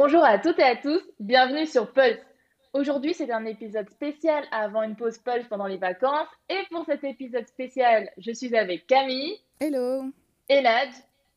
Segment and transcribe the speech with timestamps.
[0.00, 2.24] Bonjour à toutes et à tous, bienvenue sur Pulse.
[2.72, 6.28] Aujourd'hui, c'est un épisode spécial avant une pause Pulse pendant les vacances.
[6.48, 9.40] Et pour cet épisode spécial, je suis avec Camille.
[9.58, 10.04] Hello.
[10.48, 10.90] Elad.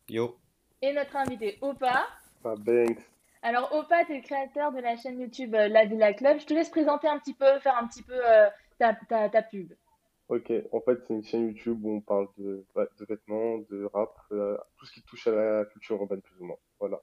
[0.07, 0.37] Yo.
[0.83, 2.05] Et notre invité Opa.
[2.45, 2.99] Ah, Banks.
[3.41, 6.39] Alors, Opa, tu es le créateur de la chaîne YouTube euh, La Villa Club.
[6.39, 8.47] Je te laisse présenter un petit peu, faire un petit peu euh,
[8.77, 9.73] ta, ta, ta, pub.
[10.29, 14.15] Ok, en fait, c'est une chaîne YouTube où on parle de, de vêtements, de rap,
[14.31, 16.57] euh, tout ce qui touche à la culture urbaine, plus ou moins.
[16.79, 17.01] Voilà.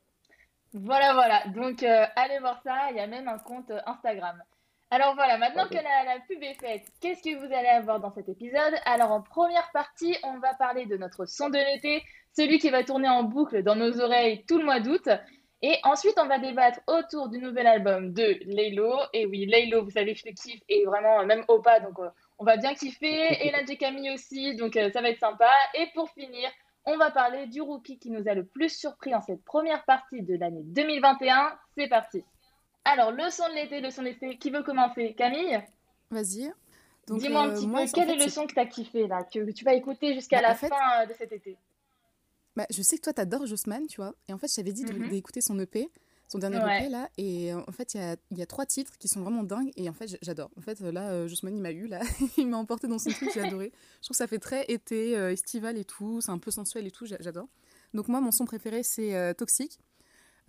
[0.72, 1.46] Voilà, voilà.
[1.48, 2.90] Donc, euh, allez voir ça.
[2.90, 4.42] Il y a même un compte euh, Instagram.
[4.90, 8.10] Alors voilà, maintenant que la, la, pub est faite, qu'est-ce que vous allez avoir dans
[8.10, 8.72] cet épisode?
[8.86, 12.02] Alors en première partie, on va parler de notre son de l'été,
[12.34, 15.10] celui qui va tourner en boucle dans nos oreilles tout le mois d'août.
[15.60, 18.94] Et ensuite, on va débattre autour du nouvel album de Laylo.
[19.12, 22.08] Et oui, Laylo, vous savez que je le kiffe et vraiment, même Opa, donc euh,
[22.38, 23.46] on va bien kiffer.
[23.46, 25.50] Et la Camille aussi, donc euh, ça va être sympa.
[25.74, 26.48] Et pour finir,
[26.88, 30.22] on va parler du rookie qui nous a le plus surpris en cette première partie
[30.22, 31.52] de l'année 2021.
[31.76, 32.24] C'est parti.
[32.84, 35.14] Alors, le son de l'été, le son de l'été, qui veut commencer?
[35.14, 35.62] Camille?
[36.10, 36.50] Vas-y.
[37.06, 39.64] Dis-moi un petit peu, quel est le son que tu as kiffé, là, que tu
[39.64, 40.68] vas écouter jusqu'à bah, la fait...
[40.68, 41.56] fin de cet été?
[42.56, 44.14] Bah, Je sais que toi, tu adores Jossman, tu vois.
[44.28, 45.08] Et en fait, je t'avais dit mm -hmm.
[45.10, 45.90] d'écouter son EP,
[46.28, 46.84] son dernier ouais.
[46.84, 47.08] EP, là.
[47.16, 49.72] Et en fait, il y a, y a, trois titres qui sont vraiment dingues.
[49.76, 50.50] Et en fait, j'adore.
[50.56, 52.00] En fait, là, euh, Jossman, il m'a eu, là.
[52.36, 53.72] il m'a emporté dans son truc, j'ai adoré.
[54.00, 56.20] Je trouve que ça fait très été, euh, estival et tout.
[56.20, 57.48] C'est un peu sensuel et tout, j'adore.
[57.94, 59.80] Donc, moi, mon son préféré, c'est euh, Toxique.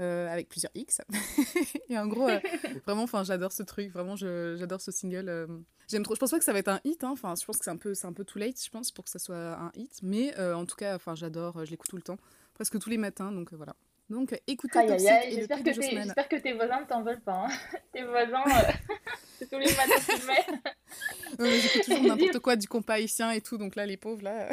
[0.01, 1.01] Euh, avec plusieurs X.
[1.89, 2.39] et en gros, euh,
[2.85, 5.27] vraiment, enfin, j'adore ce truc, vraiment, j'adore ce single.
[5.27, 5.47] Euh,
[5.89, 6.15] J'aime trop.
[6.15, 7.75] Je pense pas que ça va être un hit, enfin, je pense que c'est un
[7.75, 9.99] peu, c'est un peu too late, je pense, pour que ça soit un hit.
[10.01, 12.17] Mais en tout cas, enfin, j'adore, je l'écoute tout le temps,
[12.53, 13.75] presque tous les matins, donc voilà.
[14.09, 15.33] Donc, écoutez aïe, aïe, aïe.
[15.35, 17.45] J'espère que, que, tes voisins ne t'en veulent pas.
[17.45, 17.49] Hein.
[17.93, 18.43] tes voisins,
[19.37, 21.61] c'est tous les matins qu'ils mettent.
[21.61, 24.49] J'écoute toujours n'importe quoi du compas haïtien et tout, donc là, les pauvres, là,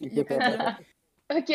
[0.00, 0.78] il pas
[1.32, 1.52] Ok.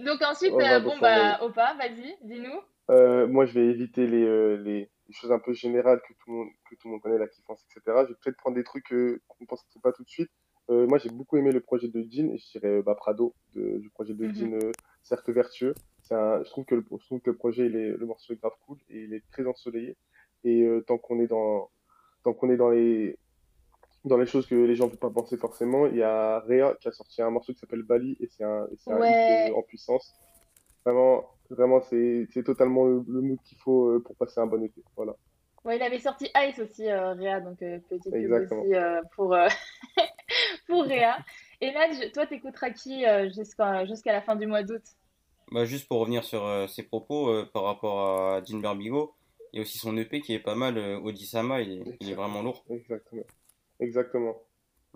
[0.00, 2.60] Donc ensuite, euh, bon, bah, Opa, vas-y, dis-nous.
[2.90, 6.30] Euh, moi, je vais éviter les, euh, les, les, choses un peu générales que tout
[6.30, 7.98] le monde, que tout le monde connaît, la kiffance, etc.
[8.02, 10.30] Je vais peut-être prendre des trucs euh, qu'on ne pense pas tout de suite.
[10.68, 13.90] moi, j'ai beaucoup aimé le projet de Jean, et je dirais bah, Prado, de, du
[13.90, 14.60] projet de mm -hmm.
[14.60, 14.72] Jean
[15.02, 15.74] Cercle Vertueux.
[16.10, 18.36] Un, je, trouve que le, je trouve que le projet, il est, le morceau est
[18.36, 19.96] grave cool, et il est très ensoleillé.
[20.44, 21.68] Et tant qu'on est dans,
[22.24, 23.18] tant qu'on est dans les,
[24.04, 26.74] dans les choses que les gens ne peuvent pas penser forcément, il y a Réa
[26.80, 29.48] qui a sorti un morceau qui s'appelle Bali et c'est un, ouais.
[29.48, 30.14] hit en puissance.
[30.86, 34.82] Vraiment, vraiment c'est totalement le, le mood qu'il faut pour passer un bon été.
[34.96, 35.14] Voilà.
[35.64, 39.34] Ouais, il avait sorti Ice aussi, euh, Réa, donc euh, petite pub aussi euh, pour,
[39.34, 39.46] euh,
[40.66, 41.18] pour Réa.
[41.60, 43.04] Et là, toi, t'écouteras qui
[43.36, 44.82] jusqu'à jusqu'à la fin du mois d'août?
[45.50, 49.14] Bah, Juste pour revenir sur ses propos par rapport à Jean Berbigo,
[49.52, 52.14] il y a aussi son EP qui est pas mal, Odisama, il est, il est
[52.14, 52.64] vraiment lourd.
[52.70, 53.24] Exactement.
[53.80, 54.36] Exactement.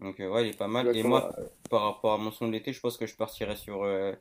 [0.01, 0.89] Donc euh, ouais, il est pas mal.
[0.89, 1.19] Exactement.
[1.19, 1.37] Et moi,
[1.71, 4.13] par rapport à mon son de l'été, je pense que je partirais sur euh,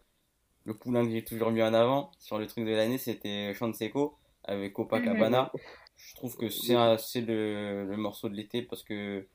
[0.65, 2.11] le poulain que j'ai toujours mis en avant.
[2.19, 5.51] Sur le truc de l'année, c'était Seco avec Copacabana.
[5.53, 5.61] Mm -hmm.
[5.95, 9.25] Je trouve que c'est le, le, morceau de l'été parce que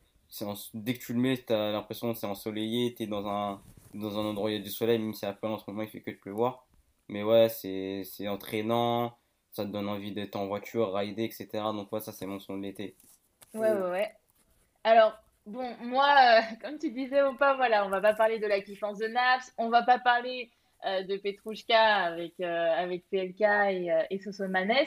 [0.42, 3.26] en, dès que tu le mets, tu as l'impression que c'est ensoleillé, tu es dans
[3.26, 3.62] un,
[3.94, 5.64] dans un endroit où il y a du soleil, même si à peine en ce
[5.68, 6.66] moment il fait que de pleuvoir.
[7.08, 9.16] Mais ouais, c'est entraînant,
[9.50, 11.48] ça te donne envie d'être en voiture, rider, etc.
[11.72, 12.96] Donc ouais, ça c'est mon son de l'été.
[13.54, 14.14] Ouais, ouais, ouais.
[14.84, 18.46] Alors, bon, moi, euh, comme tu disais ou pas, voilà, on va pas parler de
[18.46, 20.50] la kiffance de Naps, on va pas parler
[20.86, 24.86] euh, de Petrouchka avec, euh, PLK et, et Sosomanes.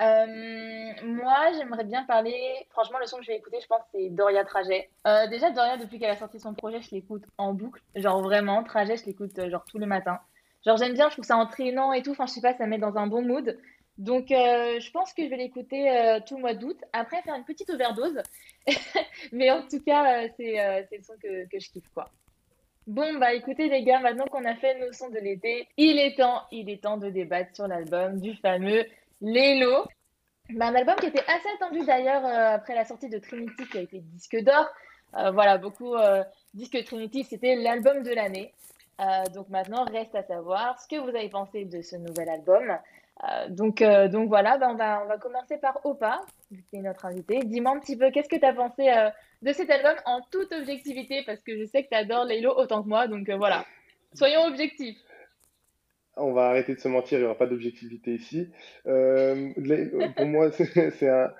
[0.00, 4.44] moi, j'aimerais bien parler, franchement, le son que je vais écouter, je pense, c'est Doria
[4.44, 4.88] Trajet.
[5.30, 7.82] déjà, Doria, depuis qu'elle a sorti son projet, je l'écoute en boucle.
[7.94, 10.20] Genre, vraiment, Trajet, je l'écoute genre tous les matins.
[10.66, 12.10] Genre, j'aime bien, je trouve ça entraînant et tout.
[12.10, 13.56] Enfin, je sais pas, ça met dans un bon mood.
[13.98, 16.78] Donc, euh, je pense que je vais l'écouter euh, tout le mois d'août.
[16.92, 18.20] Après, faire une petite overdose.
[19.32, 22.10] Mais en tout cas, euh, c'est le son que, je kiffe, quoi.
[22.86, 26.16] Bon, bah écoutez les gars, maintenant qu'on a fait nos sons de l'été, il est
[26.16, 28.84] temps, il est temps de débattre sur l'album du fameux
[29.20, 29.84] Lélo.
[30.50, 33.80] Bah, un album qui était assez attendu d'ailleurs après la sortie de Trinity qui a
[33.80, 34.68] été disque d'or.
[35.32, 35.96] voilà, beaucoup
[36.54, 38.52] disent que Trinity c'était l'album de l'année.
[39.34, 42.78] Donc maintenant, reste à savoir ce que vous avez pensé de ce nouvel album.
[43.24, 46.82] Euh, donc, euh, donc voilà, bah on, va, on va commencer par Opa, qui est
[46.82, 47.40] notre invité.
[47.44, 49.10] Dis-moi un petit peu, qu'est-ce que tu as pensé euh,
[49.42, 51.22] de cet album en toute objectivité?
[51.24, 53.64] Parce que je sais que tu adores Laylo autant que moi, donc voilà,
[54.12, 54.98] soyons objectifs.
[56.18, 58.50] On va arrêter de se mentir, il n'y aura pas d'objectivité ici.
[58.84, 61.32] pour moi, c'est un.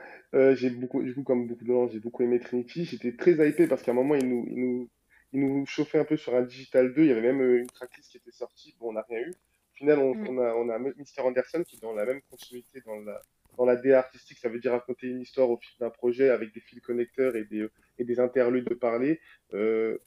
[0.54, 2.84] j'ai beaucoup, du coup, comme beaucoup de gens, j'ai beaucoup aimé Trinity.
[2.84, 4.90] J'étais très hypé parce qu'à un moment, il nous, il, nous,
[5.32, 7.02] il nous chauffait un peu sur un Digital 2.
[7.02, 8.74] Il y avait même une tracklist qui était sortie.
[8.78, 9.30] Bon, on n'a rien eu.
[9.30, 10.28] Au final, on, mm.
[10.28, 11.20] on, a, on a Mr.
[11.20, 13.20] Anderson qui est dans la même continuité dans la,
[13.56, 16.52] dans la DA artistique, ça veut dire raconter une histoire au fil d'un projet avec
[16.54, 17.66] des fils connecteurs et des,
[17.98, 19.20] et des interludes de parler.
[19.54, 19.98] Euh,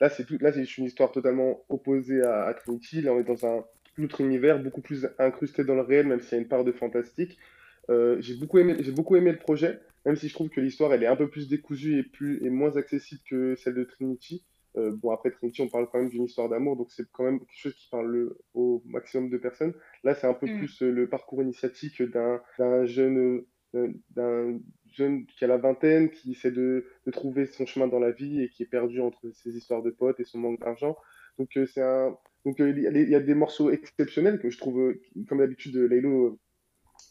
[0.00, 3.02] là, c'est là, c'est une histoire totalement opposée à, à, Trinity.
[3.02, 3.64] Là, on est dans un
[4.02, 6.72] autre univers, beaucoup plus incrusté dans le réel, même s'il y a une part de
[6.72, 7.38] fantastique.
[7.88, 11.02] j'ai beaucoup aimé, j'ai beaucoup aimé le projet, même si je trouve que l'histoire, elle
[11.02, 14.44] est un peu plus décousue et, plus, et moins accessible que celle de Trinity.
[14.76, 17.58] Bon, après Trinity, on parle quand même d'une histoire d'amour, donc c'est quand même quelque
[17.58, 19.74] chose qui parle au maximum de personnes.
[20.04, 20.58] Là, c'est un peu mm.
[20.58, 23.44] plus le parcours initiatique d'un jeune
[24.10, 24.58] d'un
[24.92, 28.42] jeune qui a la vingtaine, qui essaie de, de, trouver son chemin dans la vie
[28.42, 30.96] et qui est perdu entre ses histoires de potes et son manque d'argent.
[31.38, 32.16] Donc, euh, c'est un...
[32.44, 36.38] Donc euh, il y, a des morceaux exceptionnels que je trouve, euh, comme d'habitude, Laylo,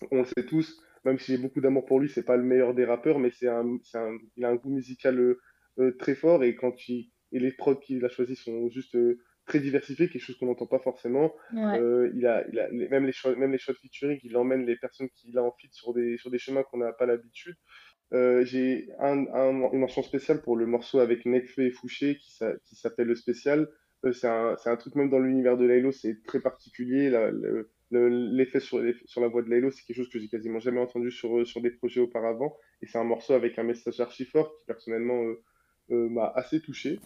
[0.09, 2.73] on le sait tous, même si j'ai beaucoup d'amour pour lui, c'est pas le meilleur
[2.73, 5.35] des rappeurs, mais c'est un, un, il a un goût musical
[5.99, 8.95] très fort et quand il, et les prods qu'il a choisis sont juste
[9.45, 11.33] très diversifié, quelque chose qu'on n'entend pas forcément.
[11.53, 15.09] Euh, il, a, il a, même les choix, même les featuring, il emmène les personnes
[15.09, 17.55] qu'il a en fit sur des, sur des chemins qu'on n'a pas l'habitude.
[18.13, 22.31] Euh, j'ai un, un, une mention spéciale pour le morceau avec Nekfeu et Fouché qui,
[22.65, 23.67] qui s'appelle Le Spécial.
[24.05, 27.11] Euh, c'est un, un, truc même dans l'univers de Laylo, c'est très particulier.
[27.91, 31.11] L'effet sur, sur la voix de Laylo, c'est quelque chose que j'ai quasiment jamais entendu
[31.11, 32.55] sur, sur des projets auparavant.
[32.81, 35.23] Et c'est un morceau avec un message archi fort qui personnellement
[35.89, 36.99] m'a assez touché.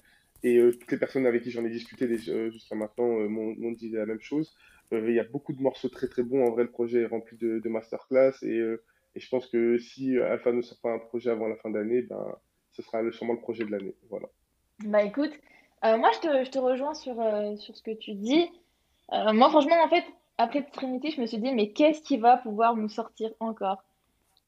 [0.43, 3.71] Et euh, toutes les personnes avec qui j'en ai discuté euh, jusqu'à maintenant euh, m'ont
[3.71, 4.55] dit la même chose.
[4.91, 6.47] Il y a beaucoup de morceaux très très bons.
[6.47, 8.33] En vrai, le projet est rempli de, masterclass.
[8.41, 8.59] Et,
[9.15, 12.35] je pense que si Alpha ne sort pas un projet avant la fin d'année, ben,
[12.71, 13.93] ce sera sûrement le projet de l'année.
[14.09, 14.27] Voilà.
[14.85, 15.31] Bah écoute,
[15.83, 17.15] moi je te, je te, rejoins sur,
[17.57, 18.49] sur ce que tu dis.
[19.11, 20.05] moi franchement, en fait,
[20.37, 23.83] après Trinity, je me suis dit, mais qu'est-ce qui va pouvoir nous sortir encore?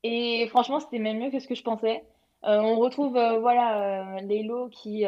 [0.04, 2.04] Et franchement, c'était même mieux que ce que je pensais.
[2.42, 5.06] on retrouve voilà, Lélo qui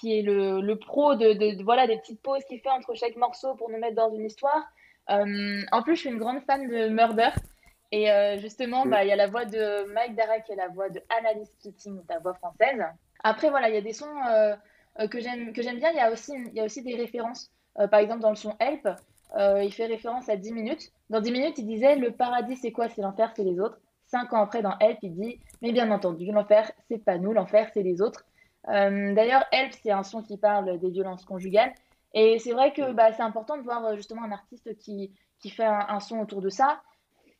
[0.00, 3.16] qui est le, le pro de, de, voilà, des petites pauses qu'il fait entre chaque
[3.16, 4.64] morceau pour nous mettre dans une histoire.
[5.10, 7.30] Euh, en plus, je suis une grande fan de Murder.
[7.92, 10.68] Et euh, justement, bah, il y a la voix de Mike Dara qui est la
[10.68, 12.82] voix de Annalise Keating, ta voix française.
[13.22, 14.56] Après, voilà, il y a des sons euh,
[15.08, 15.90] que j'aime bien.
[15.90, 17.52] Il y, a aussi, y a aussi des références.
[17.76, 18.88] par exemple, dans le son Help,
[19.62, 20.90] il fait référence à 10 minutes.
[21.08, 22.88] Dans 10 minutes, il disait Le paradis, c'est quoi?
[22.88, 23.78] C'est l'enfer, c'est les autres.
[24.06, 27.70] Cinq ans après, dans Help, il dit Mais bien entendu, l'enfer, c'est pas nous, l'enfer,
[27.72, 28.24] c'est les autres.
[28.68, 31.72] Euh, d'ailleurs, Help, c'est un son qui parle des violences conjugales.
[32.14, 35.50] Et c'est vrai que bah, c'est important de voir euh, justement un artiste qui, qui
[35.50, 36.80] fait un, son autour de ça.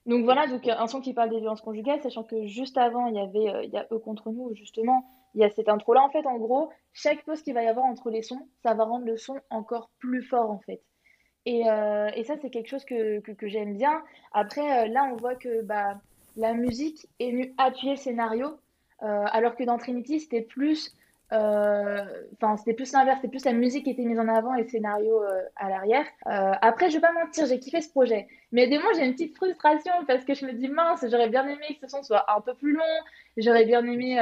[0.07, 3.15] Donc voilà, donc un son qui parle des violences conjugales, sachant que juste avant, il
[3.15, 6.03] y avait euh, il y a eux contre nous, justement, il y a cette intro-là.
[6.03, 8.85] En fait, en gros, chaque pause qu'il va y avoir entre les sons, ça va
[8.85, 10.83] rendre le son encore plus fort, en fait.
[11.47, 14.03] Et, ça, c'est quelque chose que, j'aime bien.
[14.33, 16.01] Après, là, on voit que bah,
[16.37, 18.59] la musique est venue appuyer le scénario,
[19.01, 23.85] alors que dans Trinity, c'était plus euh, enfin, c'était plus l'inverse, c'était plus la musique
[23.85, 26.05] qui était mise en avant et le scénario euh, à l'arrière.
[26.27, 28.29] Euh, après, je vais pas mentir, j'ai kiffé ce projet.
[28.53, 31.47] Mais des moments, j'ai une petite frustration parce que je me dis, mince, j'aurais bien
[31.47, 32.85] aimé que ce son soit un peu plus long.
[33.37, 34.19] J'aurais bien aimé,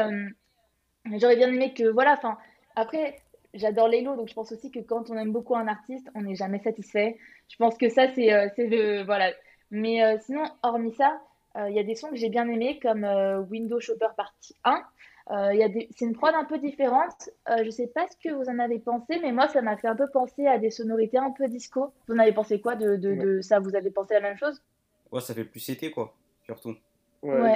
[1.19, 2.39] j'aurais bien aimé que, voilà, enfin,
[2.77, 3.17] après,
[3.55, 6.37] j'adore Lélo, donc je pense aussi que quand on aime beaucoup un artiste, on n'est
[6.37, 7.19] jamais satisfait.
[7.49, 9.03] Je pense que ça, c'est le.
[9.05, 9.33] Voilà.
[9.71, 11.21] Mais sinon, hormis ça,
[11.57, 13.05] il y a des sons que j'ai bien aimés, comme
[13.51, 14.83] Window Shopper Partie 1.
[15.31, 17.31] Euh, c'est une prod un peu différente.
[17.49, 19.77] Euh, je ne sais pas ce que vous en avez pensé, mais moi, ça m'a
[19.77, 21.93] fait un peu penser à des sonorités un peu disco.
[22.09, 23.61] Vous en avez pensé quoi de, de, ça?
[23.61, 24.63] Vous avez pensé la même chose?
[25.11, 26.15] Ouais, ça fait plus été, quoi,
[26.45, 26.75] surtout.
[27.23, 27.55] Ouais,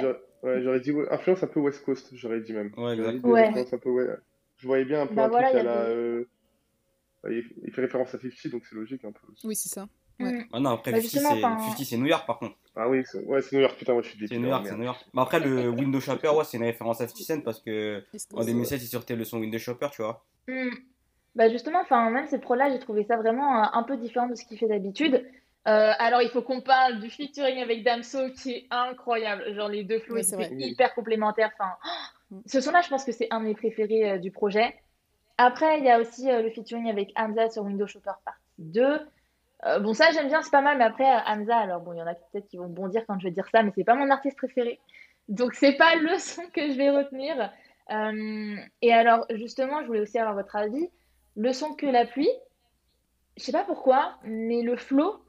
[0.61, 2.71] j'aurais dit influence un peu West Coast, j'aurais dit même.
[2.77, 3.35] Ouais, exactement.
[4.57, 5.81] Je voyais bien un peu bah un truc à la.
[5.81, 6.25] Euh,
[7.25, 9.27] il fait référence à 50, donc c'est logique un peu.
[9.43, 9.87] Oui, c'est ça.
[10.19, 10.47] Ouais.
[10.51, 12.55] Ah non, après, bah 50, c'est New York par contre.
[12.75, 14.83] Ah oui, c'est ouais, New York, putain, moi je suis C'est New York, c'est New
[14.83, 15.05] York.
[15.13, 18.43] Mais après, le Window Shopper, ouais, c'est une référence à 50 Cent parce que en
[18.43, 20.25] 2007, il sortait le son Window Shopper, tu vois.
[20.47, 20.69] Hmm.
[21.35, 24.33] Bah justement, enfin, même ces pros-là, j'ai trouvé ça vraiment euh, un peu différent de
[24.33, 25.23] ce qu'il fait d'habitude.
[25.67, 29.53] Euh, alors, il faut qu'on parle du featuring avec Damso qui est incroyable.
[29.53, 31.51] Genre, les deux flots étaient hyper complémentaires.
[31.59, 31.73] Enfin,
[32.31, 32.39] mm.
[32.47, 34.75] ce son-là, je pense que c'est un de mes préférés euh, du projet.
[35.37, 38.99] Après, il y a aussi le featuring avec Hamza sur Window Shopper Partie 2.
[39.65, 42.01] Euh, bon, ça, j'aime bien, c'est pas mal, mais après, Hamza, alors bon, il y
[42.01, 44.09] en a peut-être qui vont bondir quand je vais dire ça, mais c'est pas mon
[44.09, 44.79] artiste préféré.
[45.27, 47.51] Donc, c'est pas le son que je vais retenir.
[47.89, 50.89] Euh, et alors, justement, je voulais aussi avoir votre avis.
[51.35, 52.29] Le son que la pluie,
[53.37, 55.23] je sais pas pourquoi, mais le flow,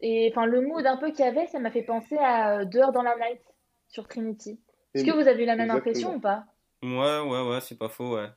[0.00, 2.92] et enfin, le mood un peu qu'il y avait, ça m'a fait penser à Dehors
[2.92, 3.40] dans la Night
[3.88, 4.60] sur Trinity.
[4.94, 6.44] Est-ce que vous avez eu la même impression ou pas?
[6.82, 8.28] Ouais, ouais, ouais, c'est pas faux, ouais.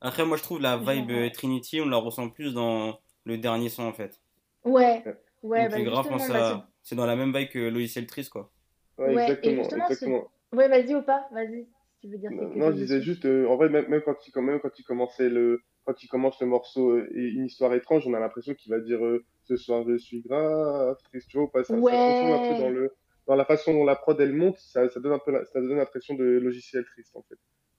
[0.00, 3.84] Après, moi, je trouve la vibe Trinity, on la ressent plus dans le dernier son,
[3.84, 4.20] en fait.
[4.66, 5.02] Ouais,
[5.42, 6.68] ouais, bah, grave quand ça...
[6.82, 8.50] c'est dans la même vague que logiciel triste, quoi.
[8.98, 9.62] Ouais, exactement.
[9.62, 10.30] exactement.
[10.52, 11.66] Ouais, vas-y ou pas, vas-y.
[12.00, 14.60] Tu veux dire non, je disais juste, euh, en vrai, même, même, quand il, même
[14.60, 18.20] quand il commençait le, quand il commence le morceau euh, Une histoire étrange, on a
[18.20, 21.74] l'impression qu'il va dire euh, Ce soir je suis grave triste, tu vois, pas, ça,
[21.74, 21.92] ouais.
[21.92, 22.94] ça un peu dans, le,
[23.26, 25.76] dans la façon dont la prod elle monte, ça, ça donne un peu ça donne
[25.76, 27.38] l'impression de logiciel triste en fait.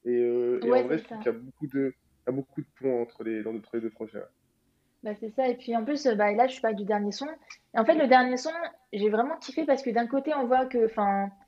[0.09, 1.93] Et, et en vrai, je trouve qu'il y a beaucoup de,
[2.25, 4.19] il y a beaucoup de points entre les, entre les deux projets.
[5.07, 5.47] Bah, c'est ça.
[5.47, 7.27] Et puis en plus, bah, là, je suis pas du dernier son.
[7.73, 8.51] Et en fait, le dernier son,
[8.91, 10.91] j'ai vraiment kiffé parce que d'un côté, on voit que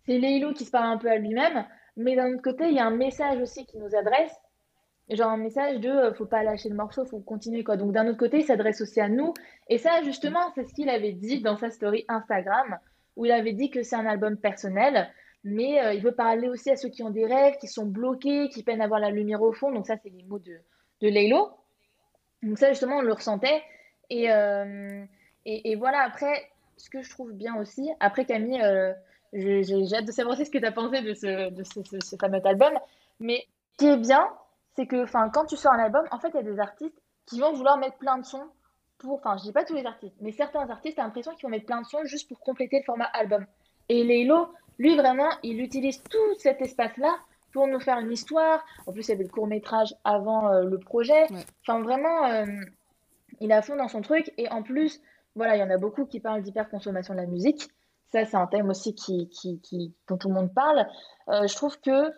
[0.05, 1.65] c'est Leilo qui se parle un peu à lui-même,
[1.97, 4.33] mais d'un autre côté, il y a un message aussi qui nous adresse.
[5.09, 7.75] Genre un message de euh, faut pas lâcher le morceau, faut continuer quoi.
[7.75, 9.33] Donc d'un autre côté, il s'adresse aussi à nous.
[9.67, 12.77] Et ça, justement, c'est ce qu'il avait dit dans sa story Instagram,
[13.17, 15.09] où il avait dit que c'est un album personnel,
[15.43, 18.47] mais euh, il veut parler aussi à ceux qui ont des rêves, qui sont bloqués,
[18.47, 19.69] qui peinent à voir la lumière au fond.
[19.69, 20.59] Donc ça, c'est les mots de,
[21.01, 21.49] de Laylo.
[22.43, 23.61] Donc ça, justement, on le ressentait.
[24.11, 25.03] Euh,
[25.45, 28.93] et, et, voilà, après, ce que je trouve bien aussi, après Camille, euh,
[29.33, 32.73] j'ai hâte de savoir ce que tu as pensé de, ce, de ce, fameux album.
[33.19, 34.27] Mais ce qui est bien,
[34.75, 37.39] c'est que quand tu sors un album, en fait, il y a des artistes qui
[37.39, 38.47] vont vouloir mettre plein de sons
[38.97, 41.43] pour, enfin, je dis pas tous les artistes, mais certains artistes, tu as l'impression qu'ils
[41.43, 43.45] vont mettre plein de sons juste pour compléter le format album.
[43.87, 47.17] Et Laylo, lui, vraiment, il utilise tout cet espace-là
[47.51, 48.63] pour nous faire une histoire.
[48.85, 51.25] En plus, il y avait le court métrage avant euh, le projet.
[51.61, 52.45] Enfin, vraiment, euh,
[53.39, 54.31] il est à fond dans son truc.
[54.37, 55.01] Et en plus,
[55.35, 57.69] voilà, il y en a beaucoup qui parlent d'hyperconsommation de la musique.
[58.11, 60.87] Ça, c'est un thème aussi qui, qui, qui, dont tout le monde parle.
[61.29, 62.11] Euh, je trouve que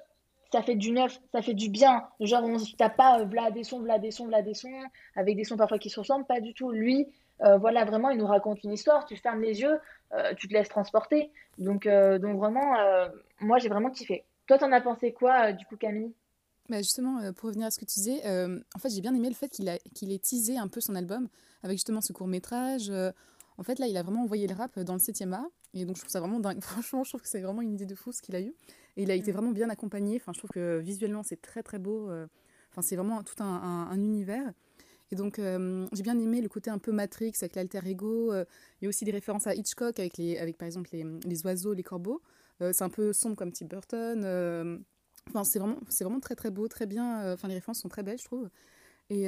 [0.51, 2.03] ça fait du neuf, ça fait du bien.
[2.19, 4.69] Genre, on ne pas v'là des sons, v'là des sons, v'là des sons,
[5.15, 6.25] avec des sons parfois qui se ressemblent.
[6.25, 6.71] Pas du tout.
[6.71, 7.07] Lui,
[7.39, 9.05] voilà, vraiment, il nous raconte une histoire.
[9.05, 9.79] Tu fermes les yeux,
[10.37, 11.31] tu te laisses transporter.
[11.57, 12.75] Donc, donc vraiment,
[13.39, 14.25] moi, j'ai vraiment kiffé.
[14.51, 16.13] Toi, t'en as pensé quoi, euh, du coup, Camille?
[16.67, 19.15] Bah justement, euh, pour revenir à ce que tu disais, euh, en fait, j'ai bien
[19.15, 21.29] aimé le fait qu'il qu'il ait teasé un peu son album
[21.63, 22.91] avec justement ce court métrage.
[22.91, 25.47] en fait, là, il a vraiment envoyé le rap dans le 7e art.
[25.73, 26.59] Et donc, je trouve ça vraiment dingue.
[26.61, 28.53] Franchement, je trouve que c'est vraiment une idée de fou ce qu'il a eu.
[28.97, 29.35] Et il a été mm.
[29.35, 30.17] vraiment bien accompagné.
[30.17, 32.11] Enfin, je trouve que visuellement, c'est très, très beau.
[32.71, 34.51] Enfin, c'est vraiment tout un, un, univers.
[35.13, 38.33] Et donc, j'ai bien aimé le côté un peu Matrix avec l'alter ego.
[38.33, 38.45] Il
[38.81, 41.73] y a aussi des références à Hitchcock avec, les, avec par exemple, les, les oiseaux,
[41.73, 42.21] les corbeaux.
[42.61, 44.23] Euh, c'est un peu sombre comme Tim Burton.
[44.23, 44.77] Euh,
[45.29, 47.21] enfin, c'est vraiment, c'est vraiment très très beau, très bien.
[47.21, 48.49] Euh, enfin, les références sont très belles, je trouve.
[49.09, 49.23] Et,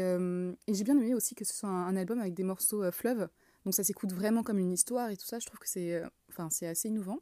[0.69, 3.27] j'ai bien aimé aussi que ce soit un, album avec des morceaux fleuves.
[3.65, 5.39] Donc ça s'écoute vraiment comme une histoire et tout ça.
[5.39, 6.01] Je trouve que c'est,
[6.51, 7.19] c'est assez innovant.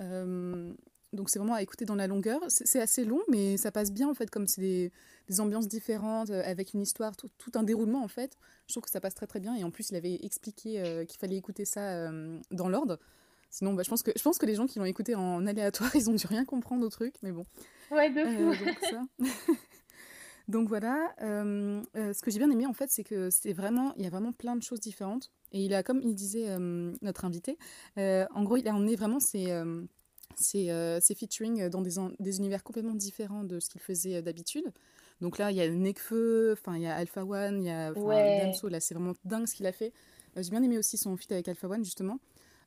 [0.00, 2.40] donc c'est vraiment à écouter dans la longueur.
[2.48, 4.90] C'est assez long, mais ça passe bien en fait, comme c'est des,
[5.28, 8.38] des, ambiances différentes, avec une histoire, tout, tout, un déroulement en fait.
[8.68, 9.54] Je trouve que ça passe très très bien.
[9.54, 12.10] Et en plus, il avait expliqué qu'il fallait écouter ça
[12.50, 12.98] dans l'ordre.
[13.52, 15.94] Sinon, bah, je, pense que, je pense que les gens qui l'ont écouté en aléatoire,
[15.94, 17.44] ils ont dû rien comprendre au truc, mais bon.
[17.90, 18.64] Ouais, de euh, fou.
[18.64, 19.02] donc, ça.
[20.48, 23.92] donc voilà, euh, euh, ce que j'ai bien aimé en fait, c'est que c'est vraiment,
[23.98, 25.30] il y a vraiment plein de choses différentes.
[25.52, 26.56] Et il a, comme il disait
[27.02, 27.58] notre invité,
[27.98, 29.52] en gros, il a emmené vraiment ses,
[30.34, 34.72] ses, ses featuring dans des, des, univers complètement différents de ce qu'il faisait d'habitude.
[35.20, 37.92] Donc là, il y a Nekfeu, enfin il y a Alpha One, il y a
[37.92, 38.40] ouais.
[38.40, 39.92] Damso, là c'est vraiment dingue ce qu'il a fait.
[40.36, 42.18] j'ai bien aimé aussi son feat avec Alpha One justement.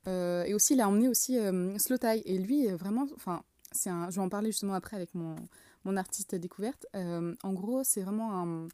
[0.07, 2.21] Euh, et aussi, il a emmené aussi euh, Slow Tie.
[2.25, 5.35] Et lui, vraiment, enfin, c'est un, je vais en parler justement après avec mon,
[5.83, 6.85] mon artiste découverte.
[6.95, 8.67] Euh, en gros, c'est vraiment un,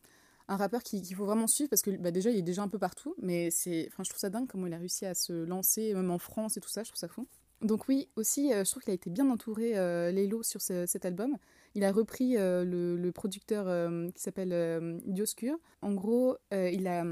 [0.47, 2.79] un rappeur qu'il faut vraiment suivre parce que bah, déjà, il est déjà un peu
[2.79, 3.15] partout.
[3.21, 6.11] Mais c'est, enfin, je trouve ça dingue comment il a réussi à se lancer, même
[6.11, 6.83] en France et tout ça.
[6.83, 7.27] Je trouve ça fou.
[7.61, 9.73] Donc oui, aussi, je trouve qu'il a été bien entouré,
[10.11, 11.37] Lélo, sur cet album.
[11.73, 13.65] Il a repris le, le, producteur
[14.13, 15.57] qui s'appelle Dioscure.
[15.81, 17.03] En gros, il, a,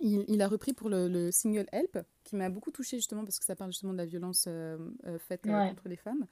[0.00, 3.38] il, il, a repris pour le, le single Help, qui m'a beaucoup touchée justement parce
[3.38, 6.26] que ça parle justement de la violence euh, euh, faite euh, contre les femmes.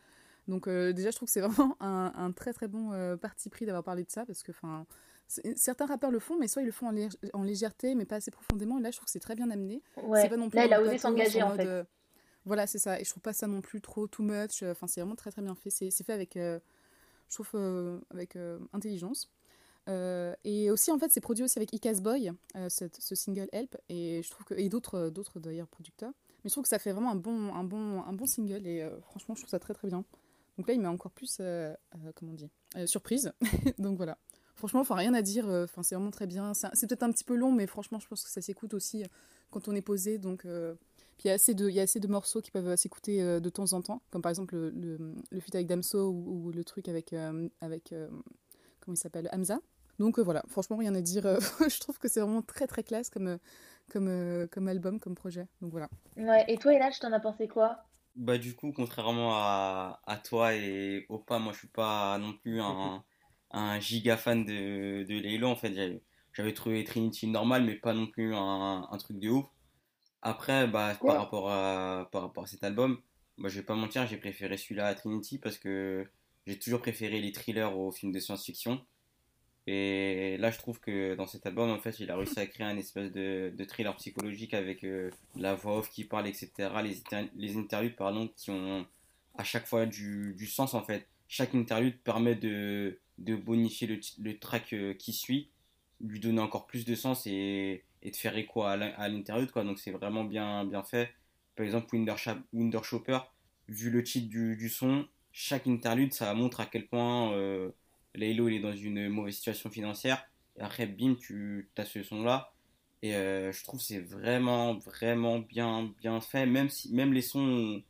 [0.48, 3.84] Donc déjà, je trouve que c'est vraiment un, un, très très bon parti pris d'avoir
[3.84, 4.86] parlé de ça parce que enfin
[5.56, 8.30] certains rappeurs le font, mais soit ils le font en, en, légèreté, mais pas assez
[8.30, 8.78] profondément.
[8.78, 9.82] Et là, je trouve que c'est très bien amené.
[10.02, 10.28] Ouais.
[10.28, 11.86] Pas non plus là, il a osé s'engager en, fait.
[12.44, 13.00] voilà, c'est ça.
[13.00, 14.62] Et je trouve pas ça non plus trop too much.
[14.62, 15.70] Enfin, c'est vraiment très très bien fait.
[15.70, 16.36] C'est fait avec,
[17.32, 18.36] je trouve, avec
[18.72, 19.30] intelligence.
[19.88, 23.76] Euh, et aussi, en fait, c'est produit aussi avec Icas Boy, euh, ce, single Help,
[23.88, 26.12] et je trouve et d'autres, d'autres d'ailleurs producteurs.
[26.44, 28.82] Mais je trouve que ça fait vraiment un bon, un bon, un bon single, et
[28.82, 30.04] euh, franchement, je trouve ça très très bien.
[30.58, 31.40] Donc là, il met encore plus,
[32.14, 32.34] comment
[32.74, 33.32] on surprise.
[33.78, 34.18] Donc voilà.
[34.54, 35.48] Franchement, enfin rien à dire.
[35.48, 36.52] Enfin, c'est vraiment très bien.
[36.52, 39.02] C'est peut-être un petit peu long, mais franchement, je pense que ça s'écoute aussi
[39.50, 40.18] quand on est posé.
[40.18, 40.46] Donc
[41.22, 43.22] puis il y a assez de, il y a assez de morceaux qui peuvent s'écouter
[43.40, 46.50] de temps en temps, comme par exemple le, le, le feat avec Damso ou, ou,
[46.50, 47.14] le truc avec,
[47.60, 47.94] avec
[48.80, 49.60] comment il s'appelle, Hamza.
[49.98, 51.26] Donc euh, voilà, franchement, rien à dire.
[51.26, 51.38] Euh,
[51.68, 53.38] je trouve que c'est vraiment très très classe comme, euh,
[53.90, 55.46] comme, comme album, comme projet.
[55.60, 55.88] Donc voilà.
[56.16, 57.84] Ouais, et toi, Elage, t'en as pensé quoi?
[58.14, 62.60] Bah, du coup, contrairement à, à toi et Opa, moi je suis pas non plus
[62.60, 63.02] un,
[63.52, 65.48] un giga fan de, de Laylo.
[65.48, 66.02] En fait,
[66.32, 69.46] j'avais trouvé Trinity normal, mais pas non plus un, un truc de ouf.
[70.22, 73.00] Après, bah, par, rapport à, par rapport à cet album,
[73.38, 76.06] bah, je vais pas mentir, j'ai préféré celui-là à Trinity parce que
[76.46, 78.80] j'ai toujours préféré les thrillers aux films de science-fiction.
[79.66, 82.66] Et là, je trouve que dans cet album, en fait, il a réussi à créer
[82.66, 86.50] un espèce de, de thriller psychologique avec euh, la voix off qui parle, etc.
[86.82, 87.02] Les,
[87.36, 88.86] les interludes, pardon, qui ont
[89.38, 91.06] à chaque fois du, du sens, en fait.
[91.28, 95.50] Chaque interlude permet de, de bonifier le, le track euh, qui suit.
[96.00, 99.64] lui donner encore plus de sens et, et de faire écho à l'interlude, quoi.
[99.64, 101.14] Donc c'est vraiment bien, bien fait.
[101.56, 102.14] Par exemple, Winder,
[102.52, 103.18] Winder Chopper,
[103.68, 107.70] vu le titre du, du, son, chaque interlude, ça montre à quel point euh,
[108.14, 110.26] Laylo il est dans une mauvaise situation financière.
[110.58, 112.52] Et après, bim, tu as ce son-là.
[113.02, 116.46] Et euh, je trouve c'est vraiment, vraiment bien, bien fait.
[116.46, 117.82] Même, si, même les sons,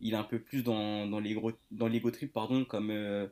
[0.00, 3.26] il est un peu plus dans, dans l'ego dans trip, pardon, comme euh,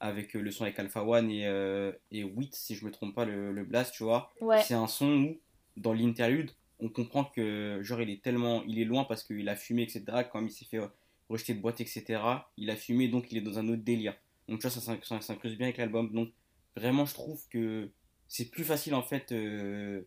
[0.00, 3.24] avec le son avec Alpha One et, euh, et Wit, si je me trompe pas,
[3.24, 4.32] le, le Blast, tu vois.
[4.62, 5.38] C'est un son où,
[5.76, 6.50] dans l'interlude,
[6.80, 10.04] on comprend que, genre, il est tellement, il est loin parce qu'il a fumé, etc.
[10.30, 10.80] Quand il s'est fait
[11.28, 12.20] rejeter de boîte, etc.
[12.56, 14.14] Il a fumé, donc il est dans un autre délire.
[14.48, 16.12] Donc, tu vois, ça, ça, s'incruse bien avec l'album.
[16.12, 16.30] Donc,
[16.76, 17.90] vraiment, je trouve que
[18.28, 20.02] c'est plus facile, en fait, euh,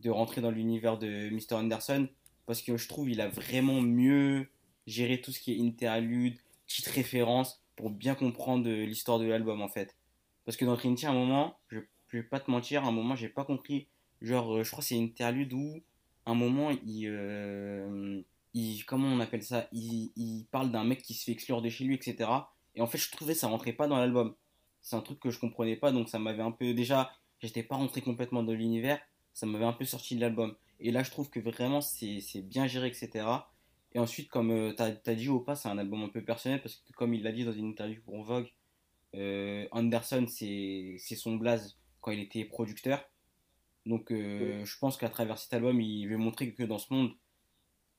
[0.00, 1.54] de rentrer dans l'univers de Mr.
[1.54, 2.08] Anderson
[2.46, 4.48] parce que je trouve il a vraiment mieux
[4.86, 9.68] géré tout ce qui est interlude, petite référence pour bien comprendre l'histoire de l'album, en
[9.68, 9.96] fait.
[10.44, 11.78] Parce que dans Trinity, à un moment, je,
[12.08, 13.88] je vais pas te mentir, à un moment, j'ai pas compris.
[14.20, 15.82] Genre, euh, je crois que c'est une interlude où,
[16.26, 17.06] à un moment, il.
[17.08, 18.22] Euh,
[18.52, 19.68] il, comment on appelle ça?
[19.72, 22.28] Il, il parle d'un mec qui se fait exclure de chez lui, etc.
[22.74, 24.34] Et en fait, je trouvais ça rentrait pas dans l'album.
[24.82, 26.74] C'est un truc que je comprenais pas, donc ça m'avait un peu.
[26.74, 29.00] Déjà, j'étais pas rentré complètement dans l'univers,
[29.34, 30.56] ça m'avait un peu sorti de l'album.
[30.80, 33.26] Et là, je trouve que vraiment, c'est bien géré, etc.
[33.92, 36.62] Et ensuite, comme euh, tu as, dit au pas, c'est un album un peu personnel,
[36.62, 38.50] parce que comme il l'a dit dans une interview pour Vogue,
[39.14, 43.04] euh, Anderson, c'est son blaze quand il était producteur.
[43.86, 47.12] Donc, euh, je pense qu'à travers cet album, il veut montrer que dans ce monde,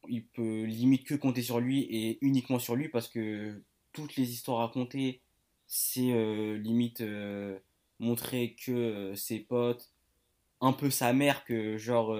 [0.07, 4.31] il peut limite que compter sur lui et uniquement sur lui parce que toutes les
[4.31, 5.21] histoires racontées,
[5.67, 7.59] c'est euh, limite euh,
[7.99, 9.91] montrer que ses potes,
[10.59, 12.17] un peu sa mère, que genre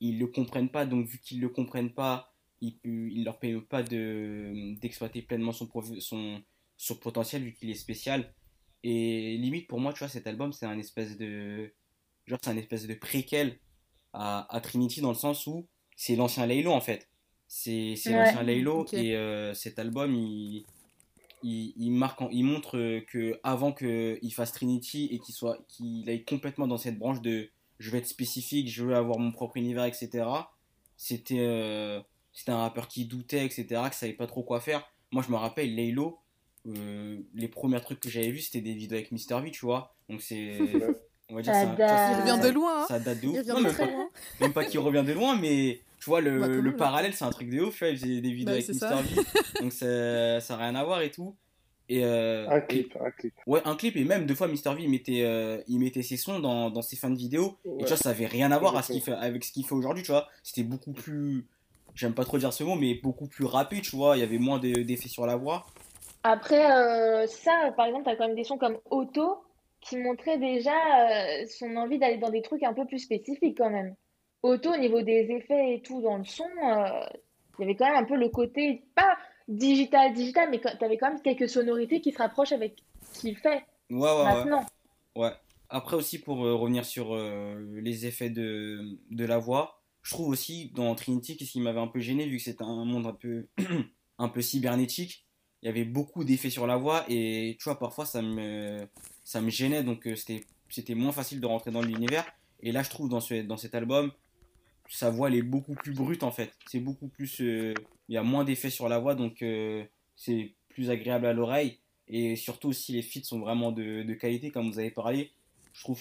[0.00, 3.82] ils le comprennent pas, donc vu qu'ils le comprennent pas, il, il leur permet pas
[3.82, 5.68] d'exploiter pleinement son,
[6.00, 6.42] son,
[6.76, 8.34] son potentiel vu qu'il est spécial.
[8.82, 11.72] Et limite pour moi, tu vois, cet album c'est un espèce de
[12.26, 13.58] genre c'est un espèce de préquel
[14.12, 15.66] à, à Trinity dans le sens où
[15.96, 17.08] c'est l'ancien Laylo en fait.
[17.48, 20.66] C'est l'ancien Laylo et euh, cet album il,
[21.42, 26.66] il, marque, il montre que avant qu'il fasse Trinity et qu'il soit qu'il aille complètement
[26.66, 30.24] dans cette branche de je vais être spécifique, je veux avoir mon propre univers, etc.
[30.96, 32.00] C'était euh,
[32.32, 34.90] c'était un rappeur qui doutait, etc., qui savait pas trop quoi faire.
[35.12, 36.18] Moi je me rappelle Laylo,
[36.66, 39.94] euh, les premiers trucs que j'avais vus c'était des vidéos avec Mr V, tu vois.
[40.08, 40.58] Donc c'est
[41.30, 42.82] on va dire ça, il revient de loin.
[42.82, 42.86] Hein.
[42.88, 43.36] Ça date de ouf.
[43.44, 44.08] Il revient très loin.
[44.40, 47.30] Même pas qu'il revient de loin, mais tu vois, le, bah, le parallèle, c'est un
[47.30, 47.82] truc de ouf.
[47.82, 49.22] Il faisait des vidéos bah, avec Mister V.
[49.60, 51.34] donc ça n'a rien à voir et tout.
[51.88, 53.34] Et, euh, un clip, un clip.
[53.46, 53.96] Ouais, un clip.
[53.96, 56.82] Et même deux fois, Mister V, il mettait, euh, il mettait ses sons dans, dans
[56.82, 57.56] ses fins de vidéo.
[57.64, 59.74] Et tu vois, ça avait rien à voir à ce fait, avec ce qu'il fait
[59.74, 60.28] aujourd'hui, tu vois.
[60.42, 61.46] C'était beaucoup plus.
[61.94, 64.16] J'aime pas trop dire ce mot, mais beaucoup plus rapide, tu vois.
[64.16, 65.66] Il y avait moins d'effets sur la voix.
[66.24, 69.38] Après, euh, ça, par exemple, t'as quand même des sons comme Auto
[69.88, 70.72] qui montraient déjà
[71.46, 73.94] son envie d'aller dans des trucs un peu plus spécifiques quand même.
[74.42, 77.06] Auto, au niveau des effets et tout dans le son, euh,
[77.58, 79.16] il y avait quand même un peu le côté, pas
[79.48, 82.76] digital, digital, mais tu avais quand même quelques sonorités qui se rapprochent avec
[83.12, 84.64] ce qu'il fait ouais, ouais, maintenant.
[85.16, 85.32] Ouais.
[85.68, 90.28] Après aussi, pour euh, revenir sur euh, les effets de, de la voix, je trouve
[90.28, 93.14] aussi dans Trinity, qu'est-ce qui m'avait un peu gêné, vu que c'était un monde un
[93.14, 93.48] peu,
[94.18, 95.25] un peu cybernétique,
[95.62, 98.86] il y avait beaucoup d'effets sur la voix, et tu vois, parfois ça me,
[99.24, 102.24] ça me gênait, donc c'était moins facile de rentrer dans l'univers.
[102.60, 104.12] Et là, je trouve dans, ce, dans cet album,
[104.88, 106.52] sa voix elle est beaucoup plus brute en fait.
[106.66, 107.40] C'est beaucoup plus.
[107.40, 107.74] Euh,
[108.08, 111.78] il y a moins d'effets sur la voix donc euh, c'est plus agréable à l'oreille.
[112.08, 115.32] Et surtout si les feats sont vraiment de, de, qualité comme vous avez parlé.
[115.72, 116.00] Je trouve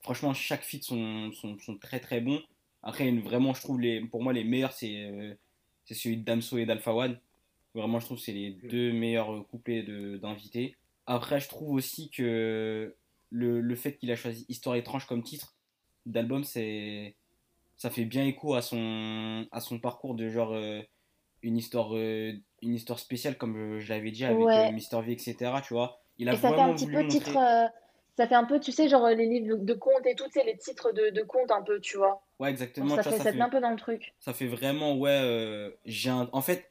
[0.00, 2.42] franchement chaque feat sont, sont, sont, très très bons.
[2.82, 5.34] Après vraiment je trouve les, pour moi les meilleurs c'est euh,
[5.84, 7.18] c'est celui de Damso et d'Alpha One.
[7.74, 9.82] Vraiment je trouve que c'est les deux meilleurs couplets
[10.18, 10.76] d'invités.
[11.06, 12.94] Après je trouve aussi que
[13.30, 15.54] le, le fait qu'il a choisi Histoire étrange comme titre
[16.04, 17.14] d'album c'est
[17.82, 20.80] ça fait bien écho à son, à son parcours de genre euh,
[21.42, 22.32] une, histoire, euh,
[22.62, 24.68] une histoire spéciale, comme je, l'avais dit, avec ouais.
[24.68, 25.34] Euh, Mister V, etc.
[25.66, 27.32] Tu vois il a et ça fait un petit peu titre.
[27.32, 30.44] ça fait un peu, tu sais, genre les livres de contes et tout, tu sais,
[30.44, 32.22] les titres de, de contes un peu, tu vois.
[32.38, 32.94] Ouais, exactement.
[32.94, 34.14] ça, fait, ça, fait, un peu dans le truc.
[34.20, 35.74] Ça fait vraiment, ouais.
[35.84, 36.70] j'ai En fait,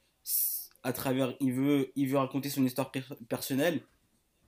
[0.84, 1.36] à travers.
[1.39, 2.91] Il veut, il veut raconter son histoire
[3.30, 3.82] personnelle,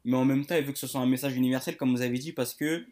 [0.05, 2.17] mais en même temps, il veut que ce soit un message universel, comme vous avez
[2.17, 2.85] dit, parce que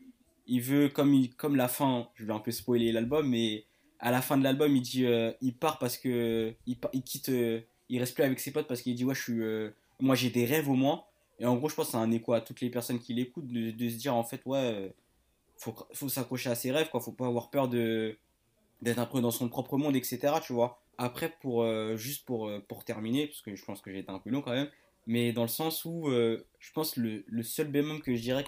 [0.47, 3.65] il veut, comme, il, comme la fin, je vais un peu spoiler l'album, mais
[3.99, 7.30] à la fin de l'album, il dit, euh, il part parce que, il, il quitte,
[7.30, 10.15] euh, il reste plus avec ses potes parce qu'il dit, ouais, je suis, euh, moi
[10.15, 11.04] j'ai des rêves au moins.
[11.39, 13.47] Et en gros, je pense que c'est un écho à toutes les personnes qui l'écoutent
[13.47, 14.93] de, de, se dire, en fait, ouais,
[15.58, 16.99] faut, faut s'accrocher à ses rêves, quoi.
[16.99, 18.17] Faut pas avoir peur de,
[18.82, 20.81] d'être un peu dans son propre monde, etc., tu vois.
[20.97, 21.65] Après, pour,
[21.97, 24.51] juste pour, pour terminer, parce que je pense que j'ai été un peu long quand
[24.51, 24.69] même,
[25.08, 28.45] mais dans le sens où, je pense le, le seul bémol que je dirais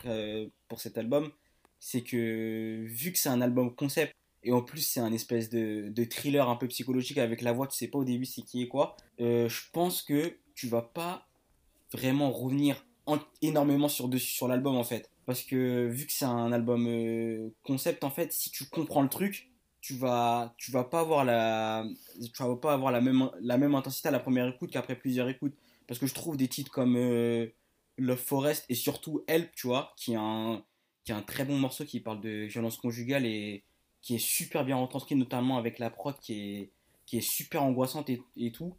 [0.68, 1.32] pour cet album,
[1.80, 5.90] c'est que vu que c'est un album concept, et en plus c'est un espèce de,
[5.90, 8.62] de, thriller un peu psychologique avec la voix, tu sais pas au début c'est qui
[8.62, 11.28] est quoi, euh, je pense que tu vas pas
[11.92, 12.86] vraiment revenir
[13.42, 15.10] énormément sur, dessus, sur l'album en fait.
[15.26, 19.10] Parce que vu que c'est un album euh, concept, en fait, si tu comprends le
[19.10, 19.52] truc,
[19.84, 21.86] tu vas, tu vas pas avoir la,
[22.34, 25.28] tu vas pas avoir la même, la même intensité à la première écoute qu'après plusieurs
[25.28, 25.56] écoutes.
[25.88, 27.48] Parce que je trouve des titres comme euh,
[27.98, 30.64] Love Forest et surtout Help, tu vois, qui est un,
[31.04, 33.66] qui est un très bon morceau qui parle de violence conjugale et
[34.02, 36.72] qui est super bien retranscrit, notamment avec la prod qui est,
[37.06, 38.78] qui est super angoissante et, et tout.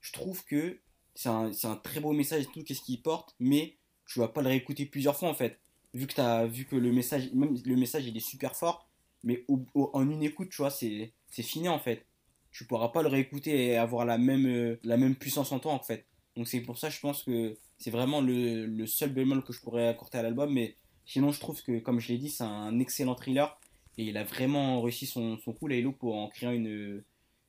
[0.00, 0.78] Je trouve que
[1.16, 4.42] c'est un, un, très beau message et tout, qu'est-ce qu'il porte, mais tu vas pas
[4.42, 5.58] le réécouter plusieurs fois en fait.
[5.92, 8.86] Vu que, as, vu que le message, même le message il est super fort,
[9.24, 12.06] mais en une écoute, tu vois, c'est fini en fait.
[12.50, 15.72] Tu pourras pas le réécouter et avoir la même, euh, la même puissance en toi
[15.72, 16.06] en fait.
[16.36, 19.60] Donc c'est pour ça, je pense que c'est vraiment le, le, seul bémol que je
[19.60, 20.52] pourrais accorder à l'album.
[20.52, 23.58] Mais sinon, je trouve que, comme je l'ai dit, c'est un excellent thriller.
[23.98, 27.02] Et il a vraiment réussi son, son coup, Laylo, pour en créer une,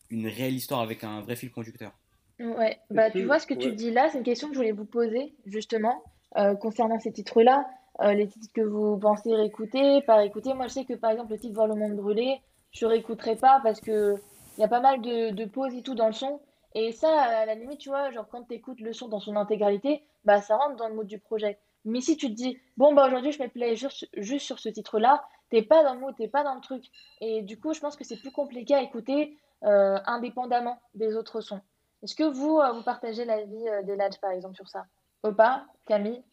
[0.10, 1.92] une réelle histoire avec un vrai fil conducteur.
[2.40, 4.72] Ouais, bah tu vois ce que tu dis là, c'est une question que je voulais
[4.72, 6.04] vous poser justement
[6.38, 7.68] euh, concernant ces titres-là,
[8.02, 10.54] euh, les titres que vous pensez réécouter, pas réécouter.
[10.54, 13.60] Moi, je sais que par exemple le titre Voir le monde brûler, je réécouterai pas
[13.64, 14.16] parce que
[14.58, 16.40] il y a pas mal de, de pauses et tout dans le son.
[16.74, 19.36] Et ça, à la limite, tu vois, genre quand tu écoutes le son dans son
[19.36, 21.60] intégralité, bah ça rentre dans le mode du projet.
[21.86, 24.70] Mais si tu te dis, bon, bah aujourd'hui je me play juste, juste sur ce
[24.70, 26.86] titre-là, t'es pas dans le mood, t'es pas dans le truc.
[27.22, 31.42] Et du coup, je pense que c'est plus compliqué à écouter euh, indépendamment des autres
[31.42, 31.62] sons.
[32.04, 34.86] Est-ce que vous, euh, vous partagez l'avis euh, d'Eladj, par exemple, sur ça?
[35.24, 36.24] Opa, Camille?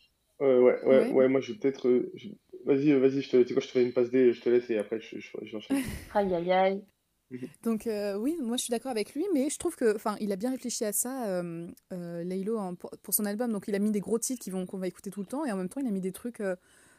[0.44, 1.88] Euh, ouais, ouais, ouais, moi je vais peut-être.
[2.64, 4.48] Vas-y, vas-y, je te, tu sais quoi, je te fais une passe D, je te
[4.48, 5.78] laisse et après je, je, j'enchaîne.
[6.14, 6.83] aïe aïe aïe.
[7.62, 10.37] Donc oui, moi je suis d'accord avec lui, mais je trouve que, enfin, il a
[10.37, 13.52] bien réfléchi à ça, euh, Laylo, hein, pour, pour, son album.
[13.52, 15.44] Donc il a mis des gros titres qui vont qu'on va écouter tout le temps,
[15.44, 16.57] et en même temps il a mis des trucs euh,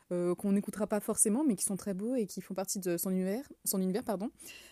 [0.09, 3.09] qu'on n'écoutera pas forcément, mais qui sont très beaux et qui font partie de son
[3.09, 3.43] univers.
[3.65, 4.29] Son univers pardon.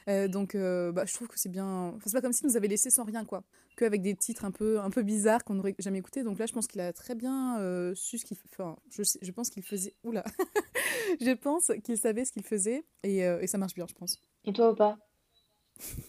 [0.07, 1.93] Euh, donc, euh, bah, je trouve que c'est bien.
[1.95, 3.43] Enfin, c'est pas comme s'il nous avait laissé sans rien, quoi.
[3.75, 6.23] Qu'avec des titres un peu, un peu bizarres qu'on n'aurait jamais écoutés.
[6.23, 7.57] Donc là, je pense qu'il a très bien
[7.95, 8.37] su ce qu'il.
[8.51, 9.95] Enfin, je, je pense qu'il faisait.
[10.03, 10.23] Oula
[11.21, 14.19] Je pense qu'il savait ce qu'il faisait et, et, ça marche bien, je pense.
[14.45, 14.97] Et toi ou pas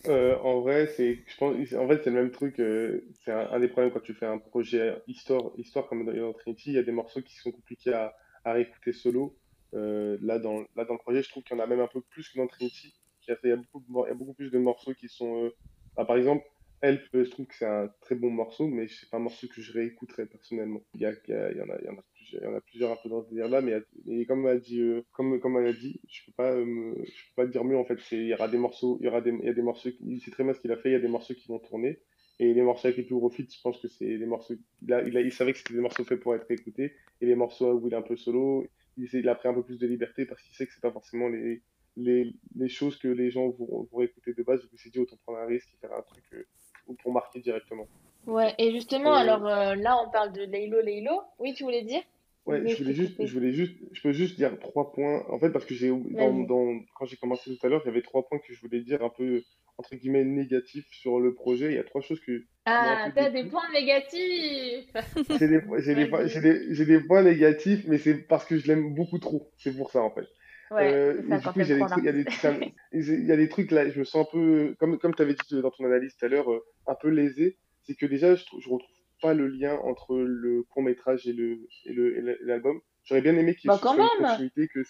[0.06, 2.56] en vrai, c'est, je pense, en fait, c'est le même truc.
[2.56, 6.70] c'est un, des problèmes quand tu fais un projet histoire, histoire comme dans Trinity.
[6.70, 9.36] Il y a des morceaux qui sont compliqués à, à réécouter solo.
[9.74, 11.88] Euh, là, dans, là, dans le projet, je trouve qu'il y en a même un
[11.88, 12.94] peu plus que dans Trinity.
[13.26, 15.44] Il y a, beaucoup, il y a beaucoup plus de morceaux qui sont.
[15.44, 15.50] Euh,
[15.96, 16.44] bah, par exemple,
[16.82, 19.62] Help, je trouve que c'est un très bon morceau, mais c'est pas un morceau que
[19.62, 20.82] je réécouterais personnellement.
[20.94, 22.54] Il y, a, il y, en, a, il y, en, a plusieurs, il y en
[22.90, 25.72] a un peu dans ce délire-là, mais, comme elle a dit, euh, comme, comme a
[25.72, 26.94] dit, je peux pas, peux
[27.36, 27.98] pas dire mieux en fait.
[28.12, 30.20] Il y aura des morceaux, il y aura des, il y a des morceaux, il
[30.20, 30.90] sait très bien ce qu'il a fait.
[30.90, 32.00] Il y a des morceaux qui vont tourner.
[32.40, 34.54] Et les morceaux avec les plus gros feats, je pense que c'est des morceaux.
[34.82, 36.94] Il, a, il, a, il savait que c'était des morceaux faits pour être écoutés.
[37.20, 38.66] Et les morceaux où il est un peu solo,
[38.96, 41.28] il, a pris un peu plus de liberté parce qu'il sait que c'est pas forcément
[41.28, 41.62] les,
[41.96, 44.60] les, les, choses que les gens vont, vont écouter de base.
[44.62, 47.40] Donc il s'est dit autant prendre un risque et faire un truc euh, pour marquer
[47.40, 47.86] directement.
[48.26, 51.20] Ouais, et justement, euh, alors euh, là on parle de Laylo Laylo.
[51.38, 52.02] Oui, tu voulais dire?
[52.46, 55.24] Ouais, je voulais juste, je voulais juste, je peux juste dire trois points.
[55.30, 57.90] En fait, parce que j'ai, dans, dans, quand j'ai commencé tout à l'heure, il y
[57.90, 59.42] avait trois points que je voulais dire un peu
[59.78, 61.66] entre guillemets négatifs sur le projet.
[61.66, 62.44] Il y a trois choses que.
[62.66, 64.90] Ah, t'as des points négatifs
[65.38, 69.50] J'ai des, des, des, des, points négatifs, mais c'est parce que je l'aime beaucoup trop.
[69.58, 70.26] C'est pour ça, en fait.
[70.70, 74.26] Ouais, euh, ça, du coup, il y, y, a des trucs là, je me sens
[74.26, 76.94] un peu, comme, comme tu avais dit dans ton analyse tout à l'heure, euh, un
[76.94, 77.58] peu lésé.
[77.82, 78.88] C'est que déjà, je, je retrouve
[79.20, 81.94] pas le lien entre le court métrage et le et
[82.42, 82.80] l'album.
[83.04, 84.80] J'aurais bien aimé qu'il bah, y ait une continuité que.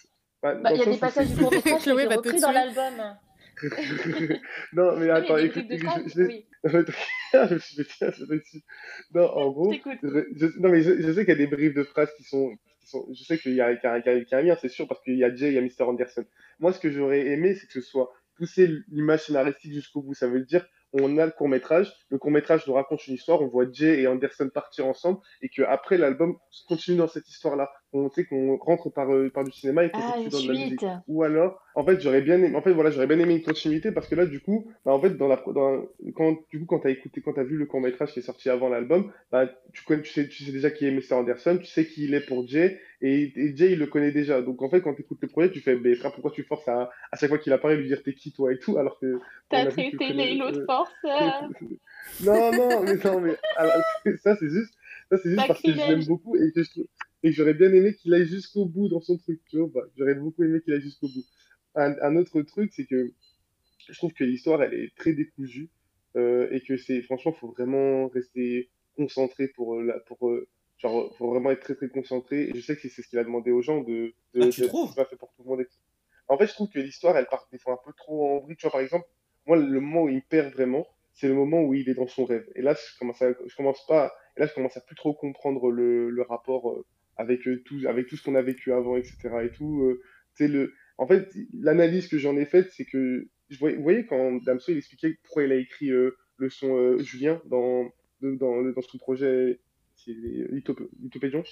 [0.41, 3.17] Bah, bah, il y a des passages du court métrage qui sont repris dans l'album.
[4.73, 6.41] Non, mais attends, écoute, je, je,
[9.13, 9.73] non, en gros,
[10.59, 13.07] non, mais je, sais qu'il y a des briefs de phrases qui sont, qui sont
[13.13, 15.23] je sais qu'il y a, qu'il y a, un lien, c'est sûr, parce qu'il y
[15.23, 15.83] a Jay, il y a Mr.
[15.87, 16.25] Anderson.
[16.59, 20.13] Moi, ce que j'aurais aimé, c'est que ce soit pousser l'image scénaristique jusqu'au bout.
[20.13, 23.41] Ça veut dire, on a le court métrage, le court métrage nous raconte une histoire,
[23.41, 26.37] on voit Jay et Anderson partir ensemble, et que après l'album
[26.67, 27.69] continue dans cette histoire-là.
[27.95, 30.59] On sait qu'on rentre par, euh, par du cinéma et qu'on ah, continue dans la
[30.59, 30.85] musique.
[31.07, 33.91] Ou alors, en fait, j'aurais bien aimé, en fait, voilà, j'aurais bien aimé une continuité
[33.91, 36.79] parce que là, du coup, bah, en fait, dans la, dans, quand, du coup, quand
[36.79, 39.83] t'as écouté, quand t'as vu le court métrage qui est sorti avant l'album, bah, tu
[39.83, 41.13] connais, tu sais, tu sais déjà qui est Mr.
[41.13, 44.41] Anderson, tu sais qui il est pour Jay, et, et Jay, il le connaît déjà.
[44.41, 46.89] Donc, en fait, quand t'écoutes le projet, tu fais, mais frère, pourquoi tu forces à,
[47.11, 49.19] à chaque fois qu'il apparaît, lui dire t'es qui, toi et tout, alors que.
[49.49, 50.91] T'as traité l'autre force.
[52.23, 53.73] non, non, mais non, mais, alors,
[54.23, 54.73] ça, c'est juste,
[55.09, 56.87] ça, c'est juste parce que je l'aime beaucoup et que je trouve,
[57.25, 59.67] et j'aurais bien aimé qu'il aille jusqu'au bout dans son truc, tu vois.
[59.73, 61.25] Bah, j'aurais beaucoup aimé qu'il aille jusqu'au bout.
[61.73, 63.13] Un, autre truc, c'est que
[63.89, 65.71] je trouve que l'histoire, elle est très décousue
[66.15, 71.15] euh, et que c'est, franchement, faut vraiment rester concentré pour, euh, la, pour, euh, Genre,
[71.17, 72.43] faut vraiment être très très concentré.
[72.43, 74.13] Et je sais que c'est ce qu'il a demandé aux gens de.
[74.35, 75.65] de, ah, tu trouves C'est pas fait pour tout le monde.
[76.27, 78.55] En fait, je trouve que l'histoire, elle part des fois un peu trop en vrille.
[78.55, 79.07] Tu vois, par exemple,
[79.47, 82.25] moi, le moment où il perd vraiment, c'est le moment où il est dans son
[82.25, 82.45] rêve.
[82.55, 84.13] Et là, je commence, à, je commence pas.
[84.37, 86.85] Et là, je commence à plus trop comprendre le, le rapport euh,
[87.17, 89.17] avec euh, tout, avec tout ce qu'on a vécu avant, etc.
[89.43, 89.97] Et tout.
[90.33, 90.73] c'est le.
[90.97, 93.27] En fait, l'analyse que j'en ai faite, c'est que
[93.59, 98.63] vous voyez quand Damso il expliquait pourquoi il a écrit le son Julien dans, dans,
[98.63, 99.59] dans son projet
[100.07, 101.43] Utopédion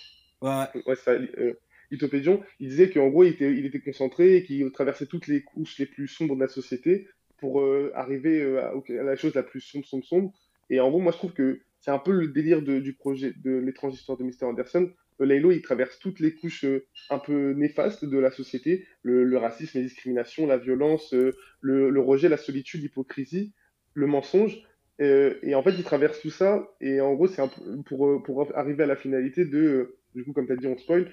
[0.42, 1.54] Ouais, ouais ça, euh,
[1.90, 5.78] il disait qu'en gros, il était, il était concentré et qu'il traversait toutes les couches
[5.80, 9.62] les plus sombres de la société pour euh, arriver euh, à, la chose la plus
[9.62, 10.34] sombre, sombre, sombre.
[10.70, 13.34] Et en gros, moi, je trouve que c'est un peu le délire de, du projet
[13.44, 14.44] de l'étrange histoire de Mr.
[14.44, 14.92] Anderson.
[15.20, 16.66] Laylo, il traverse toutes les couches
[17.10, 22.30] un peu néfastes de la société, le, racisme, la discrimination, la violence, le, le, rejet,
[22.30, 23.54] la solitude, l'hypocrisie,
[23.94, 24.64] le mensonge.
[25.02, 26.68] Euh, et en fait, il traverse tout ça.
[26.82, 27.42] Et en gros, c'est
[27.86, 30.68] pour, euh, pour arriver à la finalité de, euh, du coup, comme tu as dit,
[30.68, 31.12] on spoil,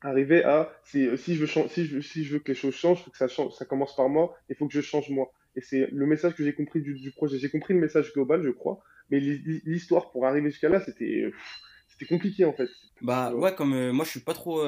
[0.00, 4.08] arriver à si, je veux que les choses changent, faut que ça, ça commence par
[4.08, 5.30] moi, il faut que je change moi.
[5.54, 7.38] Et c'est le message que j'ai compris du projet.
[7.38, 11.30] J'ai compris le message global, je crois, mais l'histoire pour arriver jusqu'à là, c'était
[12.06, 12.68] compliqué en fait.
[13.00, 14.62] Bah ouais, comme moi je suis pas trop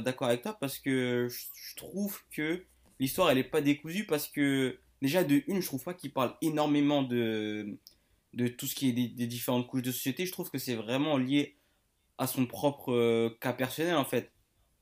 [0.00, 2.64] d'accord avec toi parce que je trouve que
[3.00, 6.34] l'histoire elle est pas décousue parce que déjà de une, je trouve pas qu'il parle
[6.42, 7.78] énormément de,
[8.34, 10.26] de tout ce qui est des, différentes couches de société.
[10.26, 11.56] Je trouve que c'est vraiment lié
[12.18, 14.32] à son propre euh, cas personnel en fait.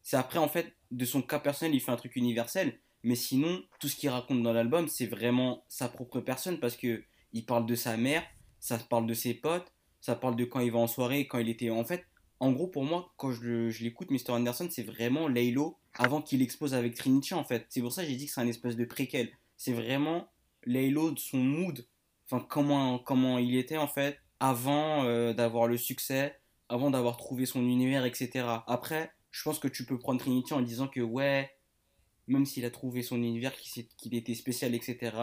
[0.03, 2.81] C'est après en fait de son cas personnel, il fait un truc universel.
[3.05, 7.05] Mais sinon, tout ce qu'il raconte dans l'album, c'est vraiment sa propre personne parce que
[7.33, 8.25] il parle de sa mère,
[8.59, 9.73] ça parle de ses potes,
[10.09, 12.07] ça parle de quand il va en soirée, quand il était en fait.
[12.40, 14.31] En gros, pour moi, quand je, l'écoute, Mr.
[14.31, 17.66] Anderson, c'est vraiment Laylo avant qu'il expose avec Trinity en fait.
[17.68, 20.29] C'est pour ça que j'ai dit que c'est un espèce de préquel c'est vraiment
[20.64, 21.87] Laylo, son mood,
[22.25, 26.40] enfin comment, comment il était en fait avant euh, d'avoir le succès,
[26.71, 28.47] avant d'avoir trouvé son univers, etc.
[28.66, 31.51] Après, je pense que tu peux prendre Trinity en disant que ouais,
[32.29, 35.16] même s'il a trouvé son univers, qu'il était spécial, etc.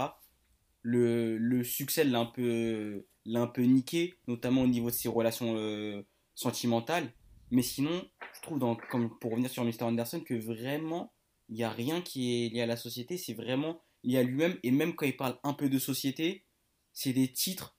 [0.84, 5.10] Le, le succès l'a un peu l'a un peu niqué, notamment au niveau de ses
[5.10, 6.04] relations euh,
[6.36, 7.12] sentimentales.
[7.52, 9.84] Mais sinon, je trouve, dans, comme pour revenir sur Mr.
[9.84, 11.14] Anderson, que vraiment,
[11.50, 13.18] il n'y a rien qui est lié à la société.
[13.18, 16.46] C'est vraiment il a lui-même, et même quand il parle un peu de société,
[16.94, 17.76] c'est des titres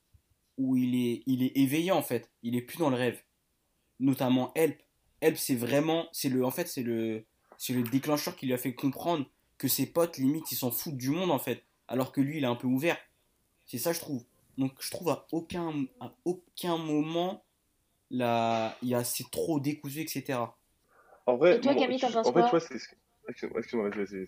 [0.57, 3.21] où il est, il est éveillé en fait, il est plus dans le rêve.
[3.99, 4.77] Notamment Help.
[5.21, 7.25] Help, c'est vraiment, c'est le, en fait, c'est le,
[7.57, 9.25] c'est le déclencheur qui lui a fait comprendre
[9.57, 12.43] que ses potes, limite, ils s'en foutent du monde en fait, alors que lui, il
[12.43, 12.97] est un peu ouvert.
[13.65, 14.23] C'est ça, je trouve.
[14.57, 17.43] Donc, je trouve à aucun, à aucun moment,
[18.09, 20.39] là, il y a, c'est trop décousu, etc.
[21.25, 22.59] En vrai, Et toi, Camille, t'en penses quoi
[23.29, 24.27] Excuse-moi, vas-y,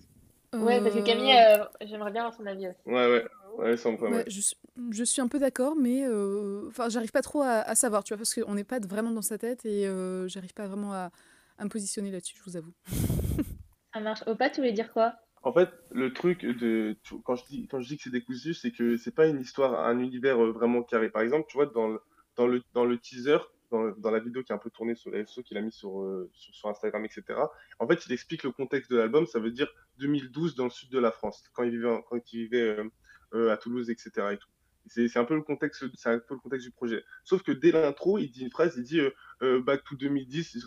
[0.53, 2.79] Ouais, parce que Camille, euh, j'aimerais bien avoir son avis aussi.
[2.85, 3.25] Ouais, ouais.
[3.57, 4.41] Ouais, ça me ouais, je,
[4.91, 8.17] je, suis un peu d'accord, mais euh, enfin, j'arrive pas trop à, savoir, tu vois,
[8.17, 11.11] parce qu'on n'est pas vraiment dans sa tête et euh, j'arrive pas vraiment à,
[11.57, 12.73] à me positionner là-dessus, je vous avoue.
[13.93, 14.23] ça marche.
[14.27, 15.15] Opa, tu voulais dire quoi?
[15.41, 18.71] En fait, le truc de quand je dis quand je dis que c'est décousu, c'est
[18.71, 21.09] que c'est pas une histoire, un univers vraiment carré.
[21.09, 22.01] Par exemple, tu vois, dans le,
[22.35, 23.37] dans le, dans le teaser,
[23.71, 26.55] dans, la vidéo qui est un peu tournée sur les qu'il a mis euh, sur,
[26.55, 27.39] sur, Instagram, etc.
[27.79, 29.25] En fait, il explique le contexte de l'album.
[29.27, 29.67] Ça veut dire
[29.99, 32.89] 2012 dans le sud de la France, quand il vivait, quand il vivait euh,
[33.33, 34.11] euh, à Toulouse, etc.
[34.31, 34.49] Et tout.
[34.89, 37.03] C'est un peu le contexte, c'est un peu le contexte du projet.
[37.23, 39.01] Sauf que dès l'intro, il dit une phrase, il dit
[39.41, 40.65] Back to 2010.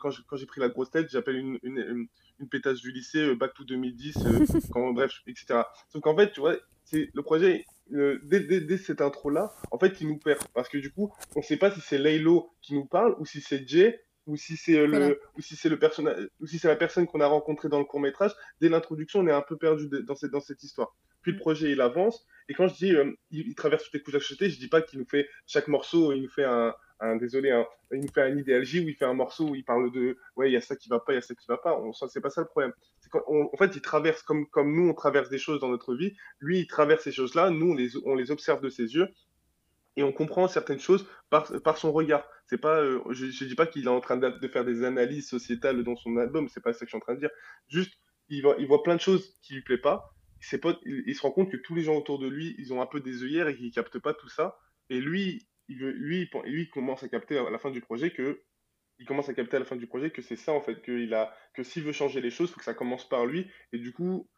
[0.00, 3.64] quand j'ai pris la grosse tête, j'appelle une, une, une, pétasse du lycée Back to
[3.64, 4.18] 2010.
[4.72, 5.62] quand, bref, etc.
[5.88, 10.18] Sauf qu'en fait, tu vois, c'est le projet dès, cette intro-là, en fait, il nous
[10.18, 10.42] perd.
[10.54, 13.26] Parce que du coup, on ne sait pas si c'est Laylo qui nous parle ou
[13.26, 16.58] si c'est Jay ou si c'est euh, le ou si c'est le personnage ou si
[16.58, 19.40] c'est la personne qu'on a rencontrée dans le court métrage dès l'introduction on est un
[19.40, 21.40] peu perdu dans cette dans cette histoire puis le mm.
[21.40, 24.58] projet il avance et quand je dis euh, il, traverse toutes les couches d'achetées je
[24.58, 27.50] dis pas qu'il nous fait chaque morceau il nous fait un, un désolé,
[27.92, 30.50] il nous fait un idéalgie où il fait un morceau où il parle de ouais,
[30.50, 31.78] il y a ça qui va pas, il y a ça qui va pas.
[31.78, 32.72] On, c'est pas ça le problème.
[33.26, 36.14] En fait, il traverse comme, nous, on traverse des choses dans notre vie.
[36.40, 37.50] Lui, il traverse ces choses-là.
[37.50, 39.08] Nous, on les, observe de ses yeux
[39.96, 42.24] et on comprend certaines choses par, son regard.
[42.46, 45.28] C'est pas, euh, je, je dis pas qu'il est en train de, faire des analyses
[45.28, 46.48] sociétales dans son album.
[46.48, 47.30] C'est pas ça que je suis en train de dire.
[47.68, 47.94] Juste,
[48.28, 50.12] il voit, il voit plein de choses qui lui plaît pas.
[50.40, 52.72] Ses potes, il, il, se rend compte que tous les gens autour de lui, ils
[52.72, 54.58] ont un peu des œillères et qu'ils captent pas tout ça.
[54.88, 58.42] Et lui, lui, lui, commence à capter à la fin du projet que
[58.98, 61.14] il commence à capter à la fin du projet que c'est ça en fait qu'il
[61.14, 63.78] a que s'il veut changer les choses, il faut que ça commence par lui et
[63.78, 64.28] du coup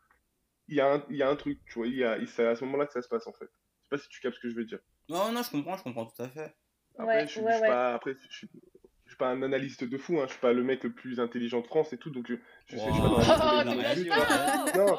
[0.69, 2.47] il y a un, il y a un truc, tu vois, il y a, c'est
[2.47, 3.47] à ce moment-là que ça se passe en fait.
[3.47, 4.79] Je sais pas si tu captes ce que je veux dire.
[5.09, 6.55] Non, non, je comprends, je comprends tout à fait.
[6.97, 8.49] Après, je, ouais, Pas, après, je, suis
[9.17, 11.67] pas un analyste de fou, hein, je suis pas le mec le plus intelligent de
[11.67, 12.35] France et tout, donc je,
[12.67, 13.95] je sais, je suis pas dans la
[14.77, 14.97] non,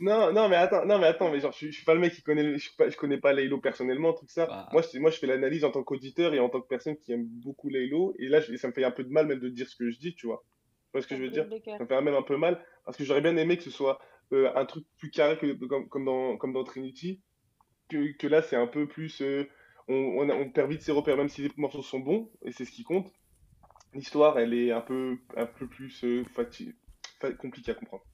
[0.00, 2.14] non, non, mais attends, non, mais attends, mais genre, je, je suis pas le mec
[2.14, 4.46] qui connaît, je, pas, je connais pas Laylo personnellement, tout ça.
[4.46, 4.68] Bah.
[4.72, 7.12] Moi, je, moi, je fais l'analyse en tant qu'auditeur et en tant que personne qui
[7.12, 9.68] aime beaucoup Laylo, et là, ça me fait un peu de mal même de dire
[9.68, 10.44] ce que je dis, tu vois.
[10.86, 11.46] Tu vois ce que je veux dire?
[11.64, 13.98] Ça me fait même un peu mal, parce que j'aurais bien aimé que ce soit
[14.32, 17.20] euh, un truc plus carré que comme, comme, dans, comme dans Trinity,
[17.88, 19.20] que, que là, c'est un peu plus.
[19.22, 19.48] Euh,
[19.88, 22.64] on, on, on, perd vite ses repères, même si les morceaux sont bons, et c'est
[22.64, 23.12] ce qui compte
[23.94, 26.24] l'histoire, elle est un peu, un peu plus euh,
[27.38, 28.04] compliquée à comprendre.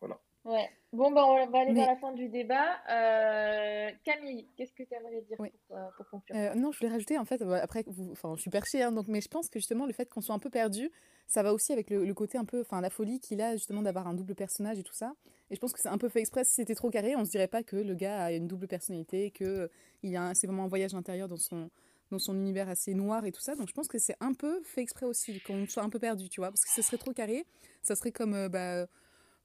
[0.00, 0.20] Voilà.
[0.44, 0.68] Ouais.
[0.92, 2.76] Bon, bah, on va aller vers la fin du débat.
[2.90, 6.36] Euh, Camille, qu'est-ce que tu aimerais dire pour, euh, pour, conclure?
[6.36, 9.08] Euh, Non, je voulais rajouter, en fait, après, vous, enfin, je suis perchée, hein, donc,
[9.08, 10.90] mais je pense que justement, le fait qu'on soit un peu perdu,
[11.26, 14.06] ça va aussi avec le, côté un peu, enfin, la folie qu'il a justement d'avoir
[14.06, 15.14] un double personnage et tout ça.
[15.50, 16.44] Et je pense que c'est un peu fait exprès.
[16.44, 19.30] Si c'était trop carré, on se dirait pas que le gars a une double personnalité,
[19.30, 19.70] que
[20.02, 21.70] il a, c'est vraiment un voyage intérieur dans son,
[22.10, 23.54] dans son univers assez noir et tout ça.
[23.54, 26.28] Donc je pense que c'est un peu fait exprès aussi, qu'on soit un peu perdu,
[26.28, 26.50] tu vois.
[26.50, 27.44] Parce que ce serait trop carré,
[27.82, 28.86] ça serait comme, euh, bah,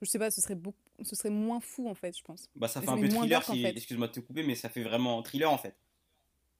[0.02, 2.48] je sais pas, ce serait, beaucoup, ce serait moins fou en fait, je pense.
[2.56, 5.22] Bah ça fait un peu thriller, si, excuse-moi de te couper, mais ça fait vraiment
[5.24, 5.76] thriller en fait.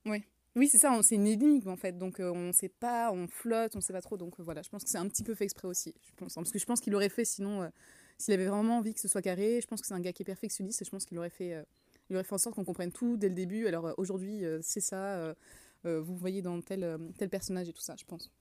[0.06, 0.24] Oui.
[0.56, 3.76] Oui, c'est ça, c'est une énigme en fait, donc euh, on sait pas, on flotte,
[3.76, 5.44] on sait pas trop, donc euh, voilà, je pense que c'est un petit peu fait
[5.44, 7.70] exprès aussi, je pense, parce que je pense qu'il aurait fait sinon,
[8.18, 10.24] s'il avait vraiment envie que ce soit carré, je pense que c'est un gars qui
[10.24, 11.64] est perfectionniste, et je pense qu'il aurait fait,
[12.10, 15.18] il aurait fait en sorte qu'on comprenne tout dès le début, alors aujourd'hui c'est ça,
[15.18, 15.36] euh,
[15.84, 18.32] vous voyez dans tel, euh, tel personnage et tout ça, je pense.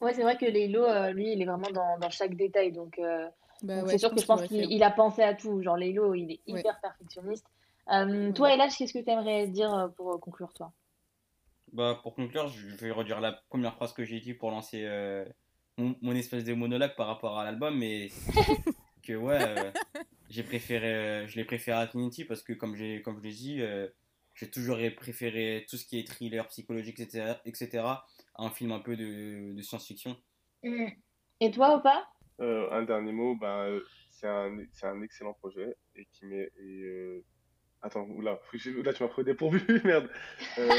[0.00, 2.72] Ouais, c'est vrai que Leilo, euh, lui, il est vraiment dans, dans chaque détail.
[2.72, 2.98] Donc,
[3.62, 5.62] bah c'est sûr que je pense qu'il a pensé à tout.
[5.62, 7.46] Genre, Leilo, il est hyper perfectionniste.
[7.86, 10.72] Toi, Elash, qu'est-ce que tu aimerais dire pour conclure, toi?
[11.72, 14.88] Bah, Pour conclure, je vais redire la première phrase que j'ai dit pour lancer
[15.76, 17.78] mon, espèce de monologue par rapport à l'album.
[17.78, 18.08] Mais
[19.02, 19.72] que, ouais,
[20.30, 23.62] j'ai préféré, je l'ai préféré à Trinity parce que, comme, comme je l'ai dit,
[24.40, 27.84] j'ai toujours préféré tout ce qui est thriller psychologique, etc., etc.
[27.84, 28.04] à
[28.38, 30.16] un film un peu de, de science-fiction.
[30.62, 30.86] Mm.
[31.40, 32.08] Et toi, ou pas
[32.40, 33.78] euh, Un dernier mot, ben,
[34.10, 36.50] c'est un, un, excellent projet et qui met.
[36.58, 37.22] Et, euh...
[37.82, 38.40] Attends, oula,
[38.84, 40.08] là tu m'as pris dépourvu, merde.
[40.58, 40.68] Euh...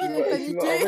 [0.00, 0.86] Il a paniqué.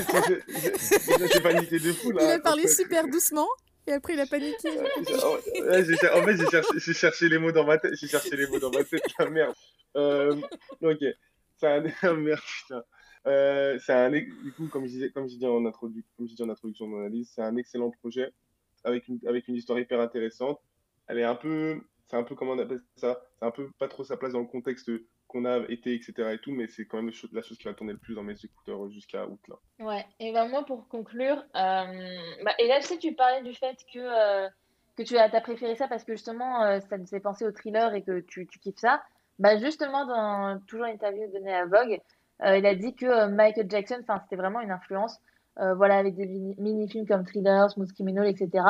[1.33, 2.23] J'ai paniqué de fou là.
[2.23, 3.49] Il a parlé super doucement.
[3.87, 4.69] Et après, il a paniqué.
[4.79, 6.37] en fait,
[6.77, 7.95] j'ai cherché, les mots dans ma tête.
[7.95, 9.03] J'ai cherché les mots dans ma tête.
[9.31, 9.55] Merde.
[9.97, 10.37] Euh,
[10.83, 11.05] ok.
[11.57, 11.81] C'est un.
[12.15, 12.83] Merde, putain.
[13.27, 14.11] Euh, c'est un.
[14.11, 16.05] Du coup, comme je disais, comme je dis en, introdu...
[16.17, 18.33] comme je dis en introduction de mon analyse, c'est un excellent projet
[18.85, 20.61] avec une, avec une histoire hyper intéressante.
[21.07, 21.81] Elle est un peu.
[22.09, 24.41] C'est un peu, comment on appelle ça C'est un peu pas trop sa place dans
[24.41, 24.91] le contexte
[25.31, 26.33] qu'on a été, etc.
[26.33, 28.35] et tout, mais c'est quand même la chose qui va tourner le plus dans mes
[28.35, 29.57] écouteurs jusqu'à août là.
[29.79, 33.77] Ouais, et ben moi pour conclure, euh, bah, et là, sais, tu parlais du fait
[33.93, 34.49] que, euh,
[34.97, 37.95] que tu as, préféré ça parce que justement, euh, ça te fait penser au thriller
[37.95, 39.03] et que tu, kiffes ça.
[39.39, 42.01] Bah justement, dans toujours une interview donnée à Vogue,
[42.43, 45.19] il a dit que Michael Jackson, c'était vraiment une influence,
[45.57, 48.65] voilà, avec des mini-films comme Thriller, Smooth Criminal, etc.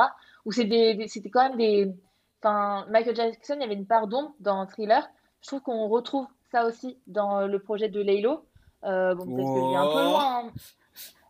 [0.44, 1.92] Où c'était quand même des,
[2.42, 5.08] enfin, Michael Jackson, il y avait une part d'ombre dans Thriller.
[5.42, 8.44] Je trouve qu'on retrouve ça aussi dans le projet de Laylo.
[8.82, 10.52] bon, peut-être que je un peu loin, hein.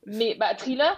[0.07, 0.97] mais bah, Thriller,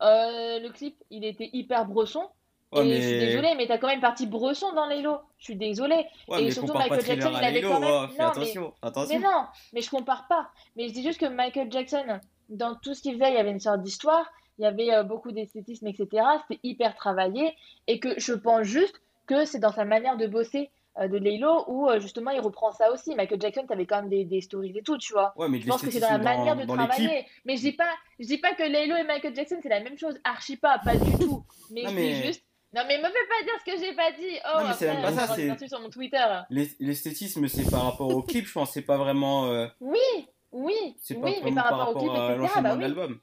[0.00, 2.28] le clip, il était hyper bresson.
[2.74, 5.20] et je suis désolée, mais t'as quand même partie bresson dans lots.
[5.38, 6.06] Je suis désolée.
[6.38, 7.90] et surtout, Michael Jackson, il avait quand même.
[7.90, 8.88] Oh, non, attention, mais...
[8.88, 9.18] attention.
[9.18, 10.50] mais non, mais je compare pas.
[10.76, 13.50] Mais je dis juste que Michael Jackson, dans tout ce qu'il faisait, il y avait
[13.50, 14.26] une sorte d'histoire,
[14.58, 16.24] il y avait euh, beaucoup d'esthétisme, etc.
[16.42, 17.56] C'était hyper travaillé.
[17.86, 21.64] Et que je pense juste que c'est dans sa manière de bosser euh, de Laylo
[21.66, 23.14] où euh, justement il reprend ça aussi.
[23.14, 25.32] Michael Jackson, t'avais quand même des, des, stories et tout, tu vois.
[25.36, 27.26] Ouais, mais je pense que c'est dans la manière de travailler.
[27.44, 29.98] Mais je dis pas, je dis pas que Laylo et Michael Jackson c'est la même
[29.98, 31.44] chose, archi pas, pas du tout.
[31.70, 34.36] Mais je dis juste non, mais me fais pas dire ce que j'ai pas dit.
[34.44, 35.34] Oh, non, mais c'est même pas ça.
[35.36, 36.26] C'est sur mon Twitter.
[36.50, 38.72] L'esthétisme, c'est par rapport au clip, je pense.
[38.72, 39.46] C'est pas vraiment.
[39.46, 39.68] Euh...
[39.80, 40.96] Oui, oui.
[40.98, 42.60] C'est oui, mais par, rapport, au clip, etc.
[42.62, 43.14] Bah, oui.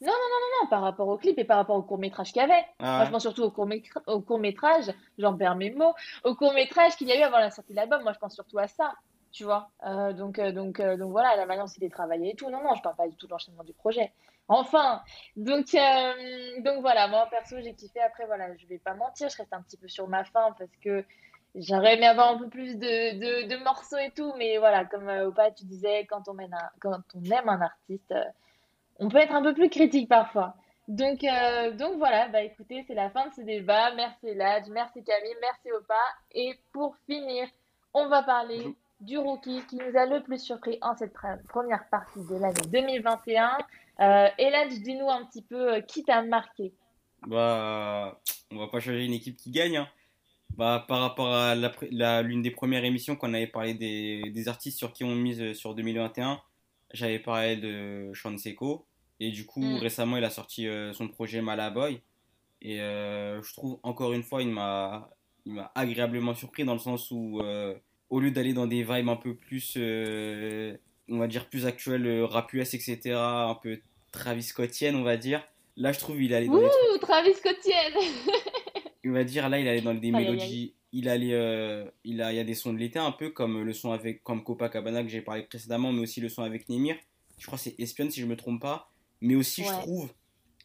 [0.00, 2.32] Non, non, non, non, non, par rapport au clip et par rapport au court métrage
[2.32, 2.64] qu'il y avait.
[2.78, 3.68] Ah Moi, je pense surtout au court,
[4.06, 7.38] au court métrage, j'en perds mes mots, au court métrage qu'il y a eu avant
[7.38, 8.02] la sortie de l'album.
[8.02, 8.94] Moi, je pense surtout à ça,
[9.32, 9.70] tu vois.
[9.84, 12.48] Euh, donc, euh, donc, euh, donc voilà, la manière dont c'était travaillé et tout.
[12.48, 14.12] Non, non, je parle pas du tout de l'enchaînement du projet.
[14.46, 15.02] Enfin,
[15.36, 15.66] donc,
[16.60, 18.00] donc voilà, moi perso j'ai kiffé.
[18.00, 20.74] Après voilà, je vais pas mentir, je reste un petit peu sur ma faim parce
[20.82, 21.04] que
[21.54, 25.50] j'aurais aimé avoir un peu plus de, de, morceaux et tout, mais voilà, comme Opa
[25.50, 28.14] tu disais, quand on, mène un, quand on aime un artiste,
[28.98, 30.54] on peut être un peu plus critique parfois.
[30.88, 31.20] Donc,
[31.76, 33.94] donc voilà, bah écoutez, c'est la fin de ce débat.
[33.94, 35.94] Merci Ladj, merci Camille, merci Opa.
[36.32, 37.46] Et pour finir,
[37.92, 41.12] on va parler du rookie qui nous a le plus surpris en cette
[41.48, 43.58] première partie de l'année 2021.
[44.00, 46.72] Euh, Eladj, dis-nous un petit peu euh, qui t'a marqué?
[47.26, 48.20] Bah,
[48.52, 49.78] on va pas changer une équipe qui gagne.
[49.78, 49.88] Hein.
[50.56, 51.54] Bah, par rapport à
[52.22, 55.54] l'une des premières émissions qu'on avait parlé des, des, artistes sur qui on mise euh,
[55.54, 56.40] sur 2021,
[56.92, 58.86] j'avais parlé de Sean Seco.
[59.20, 59.78] Et du coup, mm.
[59.78, 62.00] récemment, il a sorti son projet Malaboy.
[62.62, 65.10] Et je trouve, encore une fois, il m'a
[65.74, 67.40] agréablement surpris dans le sens où,
[68.10, 72.52] au lieu d'aller dans des vibes un peu plus, on va dire, plus actuelles, rap
[72.52, 73.80] US, etc., un peu
[74.12, 77.94] Travis Scottienne, on va dire, là, je trouve il allait dans Ouh, Travis Scottienne
[79.04, 82.36] On va dire, là, il allait dans des mélodies il, a euh, il, a, il
[82.36, 85.08] y a des sons de l'été un peu comme le son avec comme Copacabana que
[85.08, 86.96] j'ai parlé précédemment, mais aussi le son avec Nemir.
[87.38, 88.90] Je crois que c'est Espion si je me trompe pas.
[89.20, 90.12] Mais aussi, je trouve,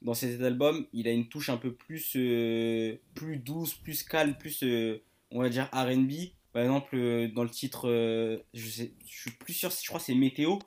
[0.01, 4.35] dans cet album, il a une touche un peu plus, euh, plus douce, plus calme,
[4.35, 6.11] plus, euh, on va dire, RB.
[6.51, 6.95] Par exemple,
[7.33, 7.87] dans le titre,
[8.53, 10.57] je, sais, je suis plus sûr, je crois que c'est Météo.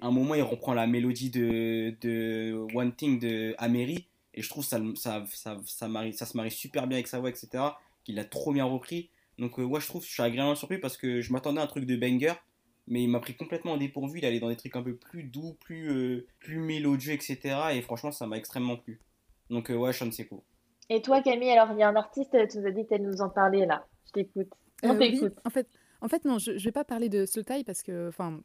[0.00, 4.08] à un moment, il reprend la mélodie de, de One Thing de Amery.
[4.34, 7.20] Et je trouve ça, ça, ça, ça, marie, ça se marie super bien avec sa
[7.20, 7.62] voix, etc
[8.04, 9.10] qu'il a trop bien repris.
[9.38, 11.66] Donc, euh, ouais, je trouve, je suis agréablement surpris parce que je m'attendais à un
[11.66, 12.34] truc de banger,
[12.86, 14.18] mais il m'a pris complètement en dépourvu.
[14.18, 17.38] Il allait dans des trucs un peu plus doux, plus, euh, plus mélodieux, etc.
[17.72, 19.00] Et franchement, ça m'a extrêmement plu.
[19.50, 20.44] Donc, euh, ouais, Sean Seko.
[20.88, 23.00] Et toi, Camille, alors il y a un artiste, tu nous as dit que tu
[23.00, 23.86] nous en parler là.
[24.06, 24.52] Je t'écoute.
[24.82, 25.34] On t'écoute.
[25.44, 25.68] en, fait,
[26.00, 28.40] en fait, non, je ne vais pas parler de Slotai parce que, enfin,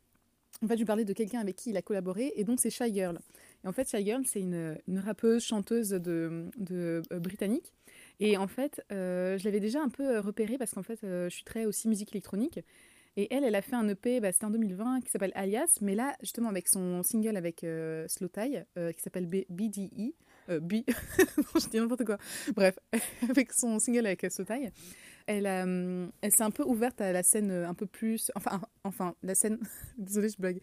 [0.63, 2.69] en fait, je vais parler de quelqu'un avec qui il a collaboré, et donc c'est
[2.69, 3.19] Shy Girl.
[3.63, 7.73] Et en fait, Shy Girl, c'est une, une, rappeuse, chanteuse de, de britannique
[8.19, 11.29] et en fait, euh, je l'avais déjà un peu euh, repéré parce qu'en fait, euh,
[11.29, 12.59] je suis très aussi musique électronique.
[13.19, 15.95] Et elle, elle a fait un EP, bah, c'était en 2020, qui s'appelle Alias, mais
[15.95, 17.65] là, justement, avec son single avec
[18.07, 20.13] Slow Tie, qui s'appelle BDE,
[20.47, 20.73] B,
[21.55, 22.19] je dis n'importe quoi.
[22.55, 22.77] Bref,
[23.27, 24.69] avec son single avec Slow Tie,
[25.25, 25.47] elle,
[26.21, 28.31] elle s'est un peu ouverte à la scène un peu plus.
[28.35, 29.57] Enfin, enfin la scène.
[29.97, 30.61] Désolée, je blague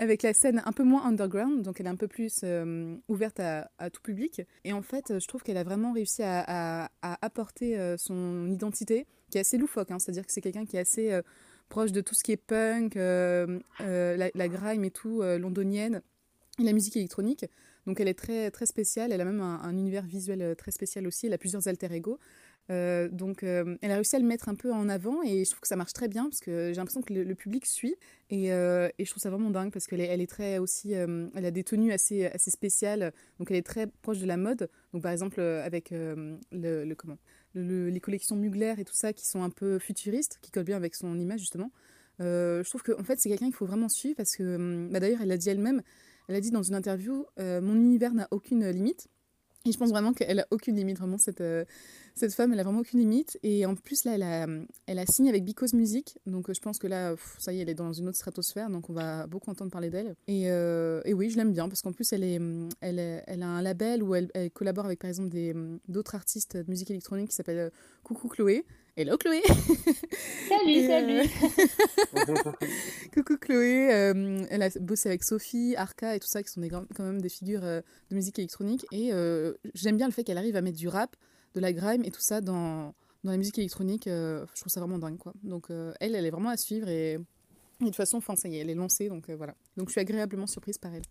[0.00, 3.38] avec la scène un peu moins underground, donc elle est un peu plus euh, ouverte
[3.38, 4.40] à, tout public.
[4.64, 9.36] Et en fait, je trouve qu'elle a vraiment réussi à, apporter euh, son identité, qui
[9.36, 9.98] est assez loufoque, hein.
[9.98, 11.20] c'est-à-dire que c'est quelqu'un qui est assez euh,
[11.68, 16.00] proche de tout ce qui est punk, la, grime et tout, londonienne,
[16.58, 17.44] et la musique électronique.
[17.86, 21.06] Donc elle est très, très spéciale, elle a même un, un univers visuel très spécial
[21.06, 22.18] aussi, elle a plusieurs alter ego.
[22.70, 25.50] Euh, donc, euh, elle a réussi à le mettre un peu en avant et je
[25.50, 27.96] trouve que ça marche très bien parce que j'ai l'impression que le, public suit
[28.28, 31.44] et, euh, et, je trouve ça vraiment dingue parce qu'elle elle est très aussi, elle
[31.44, 34.68] a des tenues assez, assez spéciales, donc elle est très proche de la mode.
[34.92, 37.18] Donc, par exemple, avec le, comment,
[37.54, 40.94] les collections Mugler et tout ça qui sont un peu futuristes, qui collent bien avec
[40.94, 41.72] son image justement.
[42.20, 45.22] je trouve que en fait, c'est quelqu'un qu'il faut vraiment suivre parce que, bah, d'ailleurs,
[45.22, 45.82] elle l'a dit elle-même,
[46.28, 49.08] elle a dit dans une interview, mon univers n'a aucune limite.
[49.66, 51.66] Et je pense vraiment qu'elle a aucune limite, vraiment, cette, euh,
[52.14, 53.38] cette femme, elle a vraiment aucune limite.
[53.42, 54.46] Et en plus, là, elle a,
[54.86, 56.18] elle a signé avec Because Music.
[56.24, 58.70] Donc, euh, je pense que là, ça y est, elle est dans une autre stratosphère.
[58.70, 60.16] Donc, on va beaucoup entendre parler d'elle.
[60.28, 62.40] Et, euh, et, oui, je l'aime bien parce qu'en plus, elle, est,
[62.80, 65.28] elle, elle, a un label où elle, elle collabore avec, par exemple,
[65.88, 67.70] d'autres artistes de musique électronique qui s'appelle
[68.02, 68.64] Coucou Chloé.
[68.96, 69.42] Hello Chloé
[70.48, 71.28] Salut, salut
[73.14, 73.88] Coucou Chloé,
[74.50, 77.28] elle a bossé avec Sophie, Arca et tout ça, qui sont des, quand même des
[77.28, 78.86] figures de musique électronique.
[78.92, 79.10] Et
[79.74, 81.16] j'aime bien le fait qu'elle arrive à mettre du rap,
[81.54, 84.06] de la grime et tout ça dans, dans la musique électronique.
[84.06, 85.32] Euh, je trouve ça vraiment dingue, quoi.
[85.42, 88.56] Donc, euh, elle, elle est vraiment à suivre et, de toute façon, enfin, ça y
[88.56, 89.54] est, elle est lancée, donc euh, voilà.
[89.76, 91.02] Donc, je suis agréablement surprise par elle.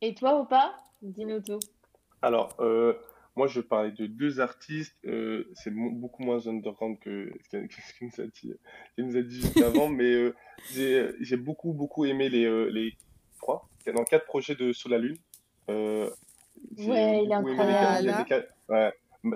[0.00, 1.60] Et toi ou pas Dis-nous tout.
[2.22, 2.56] Alors,
[3.36, 4.96] moi, je parlais de deux artistes.
[5.54, 7.68] c'est beaucoup moins underground que ce qu'elle
[8.02, 8.54] nous a dit,
[8.98, 10.32] nous a dit juste avant, mais
[10.72, 12.96] j'ai beaucoup, beaucoup aimé les, les
[13.38, 13.68] trois.
[13.94, 15.18] Dans quatre projets de Sur la Lune.
[15.68, 18.26] Ouais, il est incroyable.
[18.68, 18.92] Ouais.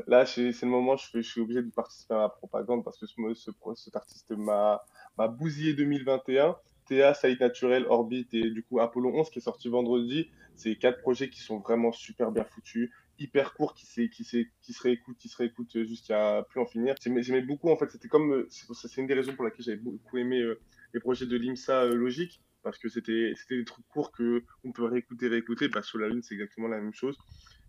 [0.06, 3.06] Là, c'est le moment, je, je, suis obligé de participer à la propagande parce que
[3.06, 4.82] ce, ce, cet artiste m'a
[5.28, 6.56] bousillé 2021.
[6.86, 10.28] Théa, Saïd Naturel, Orbit et du coup Apollo 11 qui est sorti vendredi.
[10.56, 12.90] C'est quatre projets qui sont vraiment super bien foutus,
[13.20, 16.94] hyper courts, qui, qui, qui se réécoutent, qui se réécoutent jusqu'à plus en finir.
[17.00, 18.46] J'aimais beaucoup, en fait, c'était comme.
[18.48, 20.58] C'est une des raisons pour laquelle j'avais beaucoup aimé euh,
[20.94, 25.28] les projets de l'IMSA euh, Logique parce que c'était des trucs courts qu'on peut réécouter,
[25.28, 25.68] réécouter.
[25.68, 27.16] Bah, sur la Lune, c'est exactement la même chose.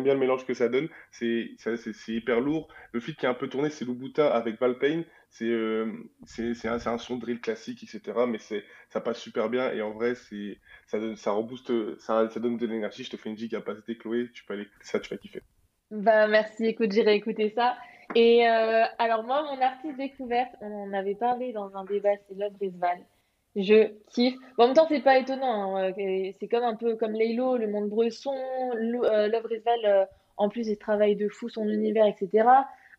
[0.00, 0.88] bien le mélange que ça donne.
[1.10, 2.68] C'est c'est hyper lourd.
[2.92, 5.92] Le feat qui est un peu tourné c'est Louboutin avec Valpain c'est euh,
[6.24, 9.70] c'est un, un son drill classique etc mais c'est ça passe super bien.
[9.72, 13.04] Et en vrai c'est ça ça rebooste ça, ça donne de l'énergie.
[13.04, 14.30] Je te fais une capacité Chloé.
[14.32, 15.42] Tu peux aller ça tu vas kiffer.
[15.90, 16.64] Bah merci.
[16.64, 17.76] Écoute j'irai écouter ça
[18.14, 22.34] et euh, alors moi, mon artiste découverte, on en avait parlé dans un débat, c'est
[22.36, 23.00] Love Brisbane.
[23.56, 24.36] Je kiffe.
[24.56, 25.76] en même temps, c'est pas étonnant.
[25.76, 28.34] Hein, c'est comme un peu comme Laylo, le monde Bresson,
[28.74, 30.04] euh, Love Brisbane, euh,
[30.36, 32.48] en plus, il travaille de fou son univers, etc.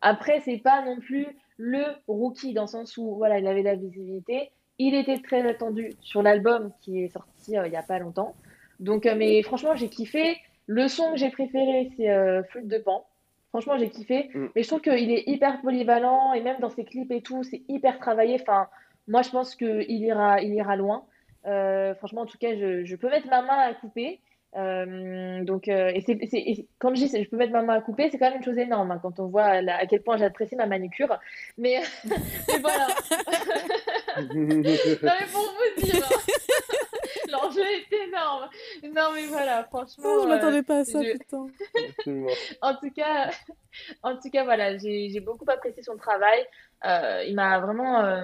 [0.01, 3.75] Après, c'est pas non plus le rookie dans le sens où voilà, il avait la
[3.75, 4.51] visibilité.
[4.77, 8.35] Il était très attendu sur l'album qui est sorti il y a pas longtemps.
[8.79, 10.37] Donc, mais franchement, j'ai kiffé.
[10.67, 13.05] Le son que j'ai préféré, c'est Flûte de Pan.
[13.49, 14.29] Franchement, j'ai kiffé.
[14.33, 14.47] Mm.
[14.55, 17.61] Mais je trouve qu'il est hyper polyvalent et même dans ses clips et tout, c'est
[17.67, 18.37] hyper travaillé.
[18.41, 18.67] Enfin,
[19.07, 21.05] moi, je pense qu'il ira, il ira loin.
[21.45, 24.19] Euh, franchement, en tout cas, je, je, peux mettre ma main à couper.
[24.55, 27.81] Euh, donc, euh, et, c'est, et quand je dis je peux mettre ma main à
[27.81, 30.55] couper, c'est quand même une chose énorme hein, quand on voit à quel point j'apprécie
[30.55, 31.19] ma manucure.
[31.57, 32.87] Mais, mais voilà.
[34.33, 36.03] non, mais pour vous dire.
[37.31, 38.49] L'enjeu est énorme.
[38.83, 40.03] Non, mais voilà, franchement.
[40.03, 41.45] Oh, je m'attendais pas à ça, putain.
[42.61, 43.29] en tout cas,
[44.01, 46.43] en tout cas, voilà, j'ai beaucoup apprécié son travail.
[46.85, 48.23] Euh, il m'a vraiment.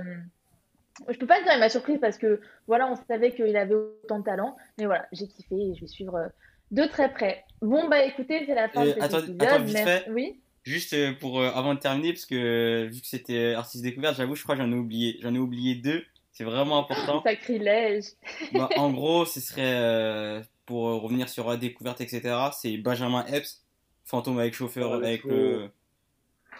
[1.01, 1.13] Euh...
[1.13, 4.19] Je peux pas dire il m'a surprise parce que voilà, on savait qu'il avait autant
[4.19, 6.27] de talent, mais voilà, j'ai kiffé et je vais suivre euh,
[6.71, 7.43] de très près.
[7.61, 9.43] Bon bah écoutez, c'est la fin de cet attends, épisode.
[9.43, 10.05] Attends, vite fait.
[10.09, 10.39] Oui.
[10.63, 14.43] Juste euh, pour avant de terminer, parce que vu que c'était artiste découverte, j'avoue, je
[14.43, 16.03] crois que j'en ai oublié, j'en ai oublié deux.
[16.31, 17.21] C'est vraiment important.
[17.25, 18.05] Sacrilège.
[18.51, 23.63] bah, en gros, ce serait, euh, pour revenir sur la découverte, etc., c'est Benjamin Epps,
[24.03, 25.23] Fantôme avec chauffeur, avec,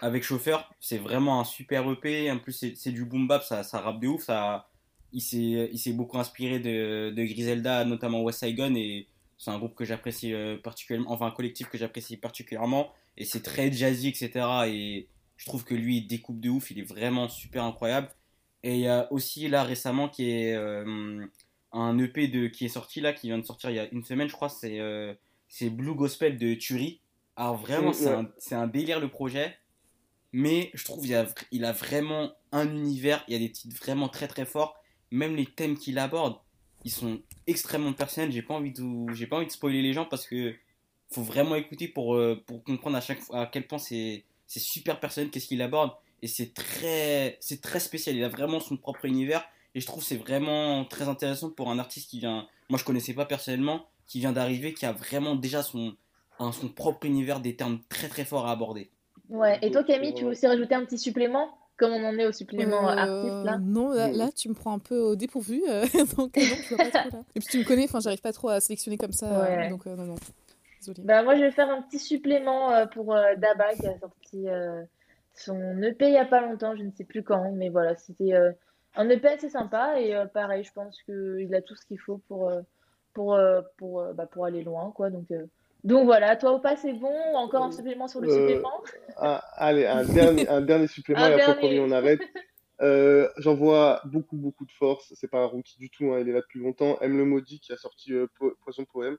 [0.00, 0.72] avec chauffeur.
[0.80, 2.30] C'est vraiment un super EP.
[2.30, 4.24] En plus, c'est du boom bap, ça, ça rappe de ouf.
[4.24, 4.68] Ça,
[5.12, 9.06] il s'est beaucoup inspiré de, de Griselda, notamment West Saigon, et
[9.38, 12.92] c'est un groupe que j'apprécie euh, particulièrement, enfin un collectif que j'apprécie particulièrement.
[13.16, 14.46] Et c'est très jazzy, etc.
[14.66, 18.08] Et je trouve que lui, il découpe de ouf, il est vraiment super incroyable.
[18.62, 21.24] Et il y a aussi là récemment qui est euh,
[21.72, 24.04] un EP de, qui est sorti là, qui vient de sortir il y a une
[24.04, 25.14] semaine, je crois, c'est euh,
[25.62, 27.00] Blue Gospel de Turi.
[27.36, 29.56] Alors vraiment, c'est un, un, délire le projet,
[30.32, 31.26] mais je trouve il a,
[31.68, 34.76] a vraiment un univers, il y a des titres vraiment très très forts,
[35.10, 36.38] même les thèmes qu'il aborde,
[36.84, 38.30] ils sont extrêmement personnels.
[38.30, 40.54] J'ai pas envie de, j'ai pas envie de spoiler les gens parce que
[41.10, 45.30] faut vraiment écouter pour, euh, pour comprendre à chaque à quel point c'est super personnel
[45.30, 48.16] qu'est-ce qu'il aborde et c'est très, c'est très spécial.
[48.16, 51.78] Il a vraiment son propre univers et je trouve c'est vraiment très intéressant pour un
[51.78, 55.62] artiste qui vient, moi je connaissais pas personnellement, qui vient d'arriver, qui a vraiment déjà
[55.62, 55.96] son,
[56.38, 58.90] son propre univers, des termes très très forts à aborder.
[59.28, 62.26] Ouais, et toi Camille, tu veux aussi rajouter un petit supplément comme on en est
[62.26, 65.84] au supplément euh, artiste là Non, là, tu me prends un peu au dépourvu, euh,
[66.16, 67.22] donc, euh, je pas trop là.
[67.34, 70.04] Et puis tu me connais, enfin j'arrive pas trop à sélectionner comme ça, donc non,
[70.04, 70.14] non.
[70.98, 74.46] Bah, moi je vais faire un petit supplément pour Daba qui a sorti
[75.36, 78.32] son EP il n'y a pas longtemps, je ne sais plus quand, mais voilà, c'était
[78.32, 78.52] euh,
[78.96, 82.18] un EP assez sympa et euh, pareil, je pense qu'il a tout ce qu'il faut
[82.28, 82.62] pour, euh,
[83.12, 83.38] pour,
[83.76, 85.10] pour, bah, pour aller loin, quoi.
[85.10, 85.26] Donc,
[85.86, 88.82] donc voilà, toi au pas c'est bon, encore un supplément sur le supplément
[89.16, 92.20] Allez, un dernier, un dernier supplément et après on arrête.
[93.38, 95.14] J'envoie beaucoup, beaucoup de force.
[95.14, 96.98] C'est pas un rookie du tout, hein, il est là depuis longtemps.
[97.00, 97.16] M.
[97.16, 98.12] Le Maudit qui a sorti
[98.64, 99.16] Poison Poème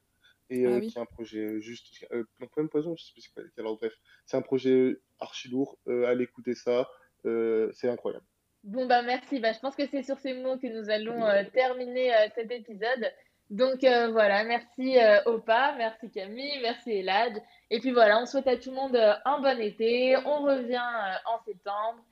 [0.49, 2.05] et ah qui est un projet juste.
[2.11, 3.93] Euh, Poème Poison, je sais plus c'est Alors, bref,
[4.25, 5.79] c'est un projet archi lourd.
[5.87, 6.89] allez écouter ça,
[7.23, 8.25] c'est incroyable.
[8.65, 9.39] Bon, bah merci.
[9.39, 13.09] Bah, je pense que c'est sur ces mots que nous allons terminer cet épisode.
[13.49, 17.41] Donc voilà, merci Opa, merci Camille, merci Elad.
[17.69, 18.95] Et puis voilà, on souhaite à tout le monde
[19.25, 20.17] un bon été.
[20.25, 20.81] On revient
[21.25, 22.03] en septembre.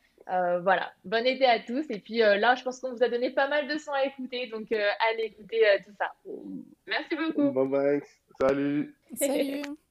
[0.63, 1.85] voilà, bon été à tous.
[1.89, 4.47] Et puis là, je pense qu'on vous a donné pas mal de sons à écouter.
[4.47, 6.13] Donc allez écouter tout ça.
[6.87, 7.51] Merci beaucoup.
[7.51, 8.01] Bye bye.
[8.39, 8.95] Salut.
[9.15, 9.61] Salut.